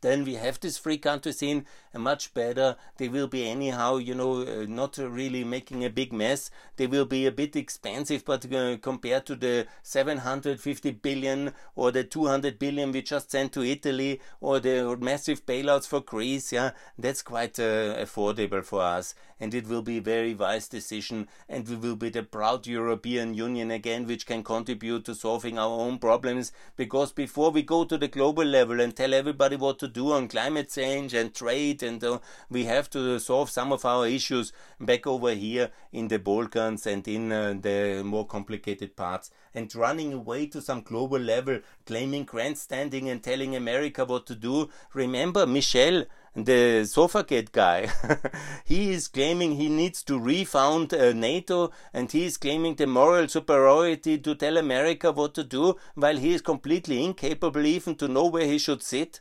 then 0.01 0.25
we 0.25 0.35
have 0.35 0.61
these 0.61 0.79
three 0.79 0.99
countries 0.99 1.43
in 1.43 1.67
a 1.95 1.99
much 1.99 2.33
better. 2.35 2.77
They 2.97 3.09
will 3.09 3.29
be 3.29 3.49
anyhow 3.49 3.97
you 3.97 4.15
know 4.15 4.43
uh, 4.43 4.67
not 4.69 4.99
really 4.99 5.45
making 5.45 5.85
a 5.85 5.91
big 5.91 6.13
mess. 6.13 6.51
They 6.77 6.87
will 6.87 7.07
be 7.07 7.27
a 7.27 7.33
bit 7.33 7.57
expensive 7.57 8.25
but 8.25 8.53
uh, 8.53 8.77
compared 8.79 9.27
to 9.27 9.37
the 9.37 9.67
750 9.83 10.91
billion 10.93 11.53
or 11.75 11.91
the 11.91 12.05
200 12.05 12.59
billion 12.59 12.93
we 12.93 13.03
just 13.03 13.31
sent 13.31 13.53
to 13.53 13.63
italy 13.63 14.21
or 14.41 14.61
the 14.61 14.97
massive 15.01 15.45
bailouts 15.47 15.87
for 15.87 16.01
greece 16.01 16.53
yeah 16.53 16.71
that's 16.99 17.23
quite 17.23 17.59
uh, 17.59 17.97
affordable 17.97 18.65
for 18.65 18.83
us. 18.83 19.15
And 19.39 19.55
it 19.55 19.67
will 19.67 19.83
be 19.83 19.99
a 19.99 20.03
very 20.03 20.35
wise 20.35 20.69
decision. 20.69 21.29
And 21.49 21.67
we 21.69 21.77
will 21.77 21.97
be 21.97 22.11
the 22.11 22.23
proud 22.23 22.67
european 22.67 23.35
union 23.35 23.71
again 23.71 24.07
which 24.07 24.27
can 24.27 24.43
contribute 24.43 25.05
to 25.07 25.15
solving 25.15 25.59
our 25.59 25.81
own 25.81 25.99
problems. 25.99 26.53
Because 26.77 27.13
before 27.13 27.51
we 27.51 27.63
go 27.63 27.85
to 27.85 27.97
the 27.97 28.09
global 28.09 28.45
level 28.45 28.81
and 28.81 28.95
tell 28.95 29.15
everybody 29.15 29.57
what 29.57 29.80
to 29.81 29.89
do 29.89 30.13
on 30.13 30.29
climate 30.29 30.71
change 30.71 31.13
and 31.15 31.35
trade, 31.35 31.83
and 31.83 32.03
uh, 32.05 32.19
we 32.49 32.65
have 32.65 32.89
to 32.91 33.19
solve 33.19 33.51
some 33.51 33.73
of 33.73 33.85
our 33.85 34.07
issues 34.07 34.53
back 34.79 35.07
over 35.07 35.33
here 35.33 35.71
in 35.93 36.09
the 36.09 36.19
Balkans 36.19 36.87
and 36.87 37.07
in 37.09 37.33
uh, 37.33 37.55
the 37.61 38.03
more 38.05 38.27
complicated 38.27 38.95
parts. 38.95 39.31
And 39.53 39.75
running 39.75 40.13
away 40.13 40.47
to 40.47 40.61
some 40.63 40.83
global 40.83 41.19
level, 41.19 41.59
claiming 41.85 42.25
grandstanding 42.25 43.09
and 43.09 43.23
telling 43.23 43.57
America 43.57 44.05
what 44.05 44.27
to 44.27 44.37
do. 44.37 44.71
Remember 44.95 45.45
Michel, 45.45 46.05
the 46.37 46.83
Sofagate 46.85 47.51
guy, 47.51 47.89
he 48.65 48.93
is 48.93 49.09
claiming 49.09 49.57
he 49.57 49.69
needs 49.69 50.05
to 50.05 50.21
refound 50.21 50.95
uh, 50.95 51.13
NATO 51.13 51.73
and 51.93 52.13
he 52.13 52.27
is 52.27 52.37
claiming 52.37 52.77
the 52.77 52.87
moral 52.87 53.27
superiority 53.27 54.19
to 54.19 54.35
tell 54.37 54.57
America 54.57 55.11
what 55.11 55.35
to 55.35 55.43
do 55.43 55.77
while 55.97 56.17
he 56.17 56.33
is 56.33 56.43
completely 56.43 57.05
incapable 57.05 57.67
even 57.67 57.97
to 57.97 58.07
know 58.07 58.27
where 58.27 58.47
he 58.47 58.59
should 58.59 58.83
sit. 58.83 59.21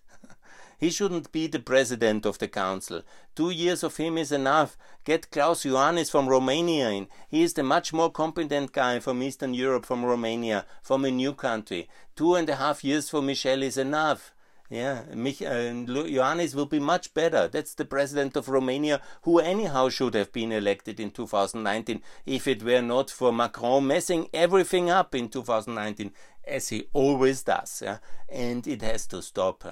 He 0.80 0.90
shouldn't 0.90 1.34
be 1.34 1.48
the 1.48 1.60
president 1.60 2.26
of 2.26 2.38
the 2.40 2.48
council. 2.48 3.02
Two 3.36 3.50
years 3.50 3.84
of 3.84 3.98
him 3.98 4.18
is 4.18 4.32
enough. 4.32 4.78
Get 5.04 5.30
Klaus 5.30 5.64
Iohannis 5.66 6.10
from 6.10 6.30
Romania 6.30 6.90
in. 6.90 7.08
He 7.28 7.44
is 7.44 7.54
the 7.54 7.64
much 7.64 7.92
more 7.92 8.10
competent 8.10 8.72
guy 8.72 9.00
from 9.00 9.22
Eastern 9.22 9.54
Europe, 9.54 9.86
from 9.86 10.06
Romania, 10.06 10.66
from 10.82 11.04
a 11.04 11.12
new 11.12 11.34
country. 11.34 11.90
Two 12.16 12.36
and 12.36 12.50
a 12.50 12.56
half 12.56 12.82
years 12.84 13.10
for 13.10 13.22
Michel 13.22 13.62
is 13.62 13.78
enough. 13.78 14.34
Yeah, 14.70 15.02
Mich- 15.14 15.42
uh, 15.42 15.74
Iohannis 16.14 16.54
will 16.56 16.68
be 16.68 16.80
much 16.80 17.14
better. 17.14 17.48
That's 17.48 17.74
the 17.74 17.86
president 17.86 18.38
of 18.38 18.48
Romania, 18.48 19.02
who 19.24 19.40
anyhow 19.40 19.90
should 19.90 20.14
have 20.14 20.32
been 20.32 20.52
elected 20.52 21.00
in 21.00 21.10
2019 21.12 22.02
if 22.26 22.48
it 22.48 22.64
were 22.64 22.82
not 22.82 23.10
for 23.10 23.34
Macron 23.34 23.88
messing 23.88 24.30
everything 24.32 24.90
up 24.92 25.16
in 25.16 25.28
2019 25.28 26.12
as 26.48 26.70
he 26.70 26.88
always 26.94 27.44
does, 27.44 27.82
yeah? 27.84 27.98
and 28.30 28.66
it 28.68 28.82
has 28.82 29.08
to 29.08 29.22
stop. 29.22 29.64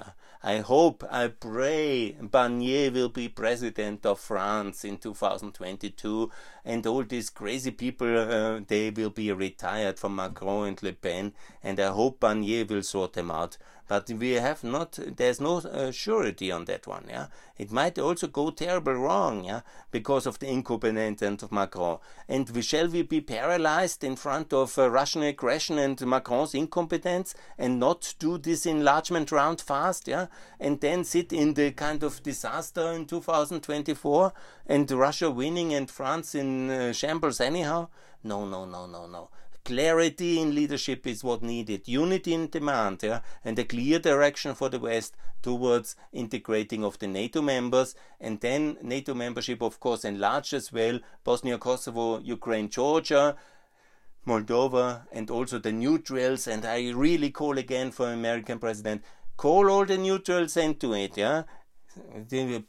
I 0.42 0.58
hope, 0.58 1.02
I 1.10 1.28
pray 1.28 2.12
Barnier 2.12 2.92
will 2.92 3.08
be 3.08 3.28
president 3.28 4.06
of 4.06 4.20
France 4.20 4.84
in 4.84 4.98
2022, 4.98 6.30
and 6.64 6.86
all 6.86 7.02
these 7.02 7.28
crazy 7.28 7.72
people 7.72 8.16
uh, 8.16 8.60
they 8.66 8.90
will 8.90 9.10
be 9.10 9.32
retired 9.32 9.98
from 9.98 10.14
Macron 10.14 10.68
and 10.68 10.82
Le 10.82 10.92
Pen, 10.92 11.32
and 11.62 11.80
I 11.80 11.88
hope 11.88 12.20
Barnier 12.20 12.64
will 12.64 12.84
sort 12.84 13.14
them 13.14 13.32
out 13.32 13.58
but 13.88 14.08
we 14.10 14.32
have 14.32 14.62
not 14.62 14.98
there's 15.16 15.40
no 15.40 15.56
uh, 15.56 15.90
surety 15.90 16.52
on 16.52 16.66
that 16.66 16.86
one 16.86 17.06
yeah? 17.08 17.26
It 17.56 17.72
might 17.72 17.98
also 17.98 18.28
go 18.28 18.50
terrible 18.50 18.92
wrong 18.92 19.44
yeah 19.44 19.62
because 19.90 20.26
of 20.26 20.38
the 20.38 20.48
incompetence 20.48 21.42
of 21.42 21.50
macron. 21.50 21.98
And 22.28 22.48
we, 22.50 22.62
shall 22.62 22.86
we 22.86 23.02
be 23.02 23.20
paralyzed 23.20 24.04
in 24.04 24.14
front 24.14 24.52
of 24.52 24.78
uh, 24.78 24.90
russian 24.90 25.22
aggression 25.22 25.78
and 25.78 26.00
macron's 26.06 26.54
incompetence 26.54 27.34
and 27.58 27.80
not 27.80 28.14
do 28.18 28.38
this 28.38 28.66
enlargement 28.66 29.32
round 29.32 29.60
fast 29.60 30.06
yeah? 30.06 30.26
And 30.60 30.80
then 30.80 31.02
sit 31.04 31.32
in 31.32 31.54
the 31.54 31.72
kind 31.72 32.02
of 32.02 32.22
disaster 32.22 32.92
in 32.92 33.06
2024 33.06 34.32
and 34.66 34.90
russia 34.90 35.30
winning 35.30 35.72
and 35.72 35.90
france 35.90 36.34
in 36.34 36.70
uh, 36.70 36.92
shambles 36.92 37.40
anyhow? 37.40 37.88
No 38.22 38.44
no 38.44 38.66
no 38.66 38.86
no 38.86 39.06
no 39.06 39.30
clarity 39.68 40.40
in 40.40 40.54
leadership 40.54 41.06
is 41.06 41.22
what 41.22 41.42
needed, 41.42 41.86
unity 41.86 42.32
in 42.32 42.48
demand, 42.48 43.02
yeah, 43.02 43.20
and 43.44 43.58
a 43.58 43.64
clear 43.64 43.98
direction 43.98 44.54
for 44.54 44.70
the 44.70 44.78
West 44.78 45.14
towards 45.42 45.94
integrating 46.10 46.82
of 46.82 46.98
the 46.98 47.06
NATO 47.06 47.42
members, 47.42 47.94
and 48.18 48.40
then 48.40 48.78
NATO 48.80 49.12
membership, 49.12 49.60
of 49.60 49.78
course, 49.78 50.06
enlarged 50.06 50.54
as 50.54 50.72
well 50.72 50.98
Bosnia, 51.22 51.58
Kosovo, 51.58 52.18
Ukraine, 52.20 52.70
Georgia. 52.70 53.36
Moldova 54.26 55.06
and 55.10 55.30
also 55.30 55.58
the 55.58 55.72
neutrals, 55.72 56.46
and 56.46 56.66
I 56.66 56.90
really 56.90 57.30
call 57.30 57.56
again 57.56 57.90
for 57.90 58.12
American 58.12 58.58
president, 58.58 59.02
call 59.38 59.70
all 59.70 59.86
the 59.86 59.96
neutrals 59.96 60.54
into 60.58 60.92
it, 60.92 61.16
yeah, 61.16 61.44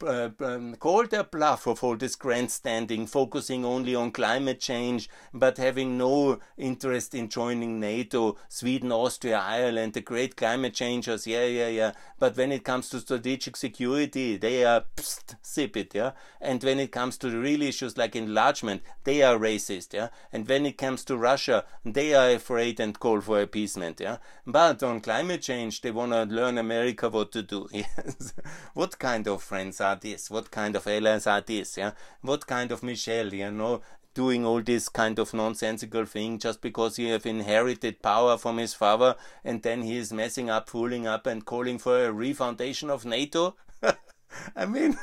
uh, 0.05 0.29
um, 0.39 0.75
call 0.75 1.05
their 1.07 1.23
bluff 1.23 1.67
of 1.67 1.83
all 1.83 1.95
this 1.95 2.15
grandstanding, 2.15 3.07
focusing 3.07 3.65
only 3.65 3.95
on 3.95 4.11
climate 4.11 4.59
change, 4.59 5.09
but 5.33 5.57
having 5.57 5.97
no 5.97 6.39
interest 6.57 7.15
in 7.15 7.29
joining 7.29 7.79
NATO, 7.79 8.37
Sweden, 8.47 8.91
Austria, 8.91 9.39
Ireland, 9.39 9.93
the 9.93 10.01
great 10.01 10.35
climate 10.35 10.73
changers, 10.73 11.27
yeah, 11.27 11.45
yeah, 11.45 11.67
yeah. 11.67 11.91
But 12.17 12.37
when 12.37 12.51
it 12.51 12.63
comes 12.63 12.89
to 12.89 12.99
strategic 12.99 13.55
security, 13.55 14.37
they 14.37 14.65
are 14.65 14.85
psst, 14.95 15.35
sip 15.41 15.77
it, 15.77 15.95
yeah. 15.95 16.11
And 16.41 16.63
when 16.63 16.79
it 16.79 16.91
comes 16.91 17.17
to 17.17 17.29
the 17.29 17.39
real 17.39 17.61
issues 17.61 17.97
like 17.97 18.15
enlargement, 18.15 18.81
they 19.03 19.21
are 19.21 19.37
racist, 19.37 19.93
yeah. 19.93 20.09
And 20.31 20.47
when 20.47 20.65
it 20.65 20.77
comes 20.77 21.03
to 21.05 21.17
Russia, 21.17 21.65
they 21.85 22.13
are 22.13 22.31
afraid 22.31 22.79
and 22.79 22.99
call 22.99 23.21
for 23.21 23.41
appeasement, 23.41 23.99
yeah. 23.99 24.17
But 24.45 24.83
on 24.83 25.01
climate 25.01 25.41
change, 25.41 25.81
they 25.81 25.91
want 25.91 26.11
to 26.11 26.23
learn 26.23 26.57
America 26.57 27.09
what 27.09 27.31
to 27.33 27.41
do. 27.41 27.67
Yes. 27.79 28.33
what 28.73 28.99
kind 28.99 29.18
kind 29.19 29.36
of 29.36 29.43
friends 29.43 29.82
are 29.82 29.97
these? 29.97 30.32
What 30.32 30.49
kind 30.49 30.77
of 30.77 30.88
allies 30.88 31.27
are 31.27 31.41
these? 31.41 31.77
Yeah, 31.77 31.91
what 32.21 32.47
kind 32.47 32.71
of 32.71 32.82
Michel? 32.82 33.34
You 33.34 33.51
know, 33.51 33.82
doing 34.13 34.45
all 34.45 34.62
this 34.62 34.88
kind 34.88 35.19
of 35.19 35.34
nonsensical 35.34 36.05
thing 36.05 36.39
just 36.39 36.62
because 36.62 36.95
he 36.95 37.10
have 37.10 37.25
inherited 37.25 38.01
power 38.01 38.38
from 38.38 38.58
his 38.58 38.73
father, 38.73 39.15
and 39.43 39.62
then 39.62 39.82
he 39.82 39.97
is 39.97 40.13
messing 40.13 40.49
up, 40.49 40.69
fooling 40.69 41.05
up, 41.05 41.27
and 41.27 41.43
calling 41.43 41.77
for 41.77 42.05
a 42.05 42.13
refoundation 42.13 42.89
of 42.89 43.03
NATO. 43.03 43.58
I 44.55 44.65
mean, 44.65 44.97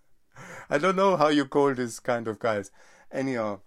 I 0.70 0.78
don't 0.78 0.96
know 0.96 1.18
how 1.18 1.28
you 1.28 1.44
call 1.44 1.74
this 1.74 2.00
kind 2.00 2.26
of 2.28 2.38
guys. 2.38 2.70
Anyhow. 3.10 3.60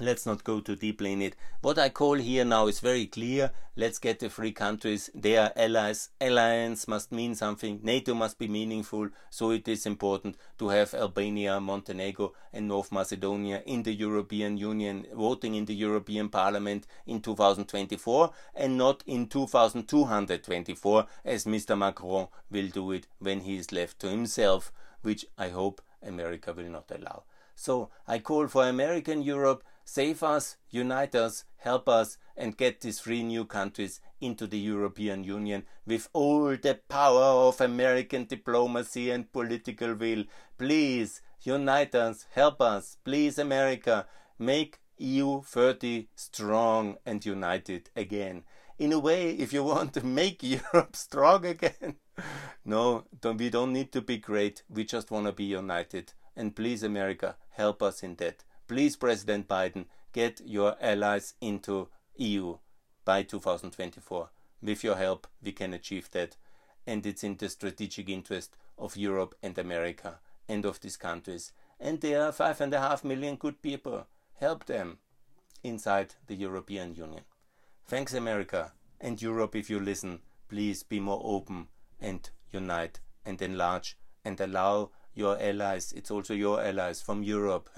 Let's 0.00 0.26
not 0.26 0.44
go 0.44 0.60
too 0.60 0.76
deeply 0.76 1.12
in 1.12 1.22
it. 1.22 1.36
What 1.60 1.78
I 1.78 1.88
call 1.88 2.14
here 2.14 2.44
now 2.44 2.66
is 2.66 2.80
very 2.80 3.06
clear. 3.06 3.50
Let's 3.76 3.98
get 3.98 4.18
the 4.18 4.28
three 4.28 4.52
countries, 4.52 5.10
they 5.14 5.36
are 5.36 5.52
allies. 5.56 6.10
Alliance 6.20 6.86
must 6.88 7.12
mean 7.12 7.34
something. 7.34 7.80
NATO 7.82 8.14
must 8.14 8.38
be 8.38 8.48
meaningful. 8.48 9.08
So 9.30 9.50
it 9.50 9.68
is 9.68 9.86
important 9.86 10.36
to 10.58 10.68
have 10.68 10.92
Albania, 10.94 11.60
Montenegro, 11.60 12.32
and 12.52 12.68
North 12.68 12.92
Macedonia 12.92 13.62
in 13.66 13.82
the 13.82 13.92
European 13.92 14.56
Union, 14.56 15.06
voting 15.14 15.54
in 15.54 15.64
the 15.64 15.74
European 15.74 16.28
Parliament 16.28 16.86
in 17.06 17.20
2024 17.20 18.32
and 18.54 18.76
not 18.76 19.02
in 19.06 19.26
2224, 19.26 21.06
as 21.24 21.44
Mr. 21.44 21.78
Macron 21.78 22.28
will 22.50 22.68
do 22.68 22.92
it 22.92 23.06
when 23.18 23.40
he 23.40 23.56
is 23.56 23.72
left 23.72 23.98
to 24.00 24.08
himself, 24.08 24.72
which 25.02 25.26
I 25.38 25.48
hope 25.48 25.80
America 26.02 26.52
will 26.52 26.70
not 26.70 26.90
allow. 26.90 27.22
So 27.60 27.90
I 28.08 28.20
call 28.20 28.48
for 28.48 28.66
American 28.66 29.20
Europe 29.20 29.62
Save 29.84 30.22
us, 30.22 30.56
unite 30.70 31.14
us, 31.14 31.44
help 31.56 31.88
us, 31.88 32.16
and 32.36 32.56
get 32.56 32.80
these 32.80 33.00
three 33.00 33.24
new 33.24 33.44
countries 33.44 34.00
into 34.20 34.46
the 34.46 34.58
European 34.58 35.24
Union 35.24 35.66
with 35.84 36.08
all 36.12 36.56
the 36.56 36.80
power 36.88 37.48
of 37.48 37.60
American 37.60 38.24
diplomacy 38.24 39.10
and 39.10 39.32
political 39.32 39.94
will. 39.94 40.24
Please 40.56 41.22
unite 41.42 41.96
us, 41.96 42.26
help 42.30 42.62
us, 42.62 42.98
please, 43.04 43.36
America, 43.36 44.06
make 44.38 44.78
EU 44.98 45.42
30 45.42 46.06
strong 46.14 46.96
and 47.04 47.26
united 47.26 47.90
again. 47.96 48.44
In 48.78 48.92
a 48.92 48.98
way, 48.98 49.32
if 49.32 49.52
you 49.52 49.64
want 49.64 49.92
to 49.94 50.06
make 50.06 50.42
Europe 50.72 50.94
strong 50.94 51.44
again, 51.44 51.96
no, 52.64 53.06
don't, 53.20 53.38
we 53.38 53.50
don't 53.50 53.72
need 53.72 53.90
to 53.90 54.00
be 54.00 54.18
great. 54.18 54.62
We 54.68 54.84
just 54.84 55.10
want 55.10 55.26
to 55.26 55.32
be 55.32 55.44
united. 55.44 56.12
And 56.40 56.56
please, 56.56 56.82
America, 56.82 57.36
help 57.50 57.82
us 57.82 58.02
in 58.02 58.14
that. 58.14 58.44
Please, 58.66 58.96
President 58.96 59.46
Biden, 59.46 59.84
get 60.14 60.40
your 60.42 60.74
allies 60.80 61.34
into 61.42 61.88
EU 62.16 62.56
by 63.04 63.24
2024. 63.24 64.30
With 64.62 64.82
your 64.82 64.96
help, 64.96 65.26
we 65.42 65.52
can 65.52 65.74
achieve 65.74 66.10
that. 66.12 66.38
And 66.86 67.04
it's 67.04 67.22
in 67.24 67.36
the 67.36 67.50
strategic 67.50 68.08
interest 68.08 68.56
of 68.78 68.96
Europe 68.96 69.34
and 69.42 69.58
America 69.58 70.18
and 70.48 70.64
of 70.64 70.80
these 70.80 70.96
countries. 70.96 71.52
And 71.78 72.00
there 72.00 72.22
are 72.24 72.32
five 72.32 72.62
and 72.62 72.72
a 72.72 72.80
half 72.80 73.04
million 73.04 73.36
good 73.36 73.60
people. 73.60 74.06
Help 74.36 74.64
them 74.64 74.96
inside 75.62 76.14
the 76.26 76.36
European 76.36 76.94
Union. 76.94 77.24
Thanks, 77.84 78.14
America 78.14 78.72
and 78.98 79.20
Europe, 79.20 79.54
if 79.56 79.68
you 79.68 79.78
listen. 79.78 80.20
Please 80.48 80.84
be 80.84 81.00
more 81.00 81.20
open 81.22 81.68
and 82.00 82.30
unite 82.50 83.00
and 83.26 83.42
enlarge 83.42 83.98
and 84.24 84.40
allow 84.40 84.90
your 85.14 85.40
allies, 85.40 85.92
it's 85.92 86.10
also 86.10 86.34
your 86.34 86.62
allies 86.62 87.00
from 87.02 87.22
Europe, 87.22 87.68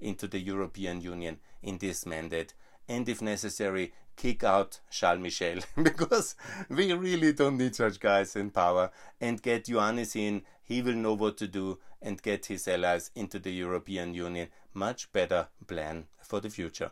into 0.00 0.28
the 0.28 0.38
European 0.38 1.00
Union 1.00 1.38
in 1.62 1.78
this 1.78 2.06
mandate. 2.06 2.54
And 2.88 3.08
if 3.08 3.22
necessary, 3.22 3.92
kick 4.16 4.44
out 4.44 4.80
Charles 4.90 5.20
Michel 5.20 5.60
because 5.82 6.36
we 6.68 6.92
really 6.92 7.32
don't 7.32 7.56
need 7.56 7.74
such 7.74 7.98
guys 7.98 8.36
in 8.36 8.50
power 8.50 8.90
and 9.20 9.42
get 9.42 9.64
Iohannis 9.66 10.16
in. 10.16 10.42
He 10.62 10.82
will 10.82 10.94
know 10.94 11.14
what 11.14 11.36
to 11.38 11.48
do 11.48 11.78
and 12.00 12.22
get 12.22 12.46
his 12.46 12.68
allies 12.68 13.10
into 13.14 13.38
the 13.38 13.52
European 13.52 14.14
Union. 14.14 14.48
Much 14.72 15.12
better 15.12 15.48
plan 15.66 16.06
for 16.20 16.40
the 16.40 16.50
future. 16.50 16.90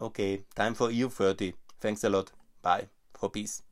Okay, 0.00 0.44
time 0.54 0.74
for 0.74 0.90
EU 0.90 1.08
30. 1.08 1.54
Thanks 1.80 2.04
a 2.04 2.08
lot. 2.08 2.32
Bye. 2.62 2.88
For 3.14 3.28
peace. 3.30 3.62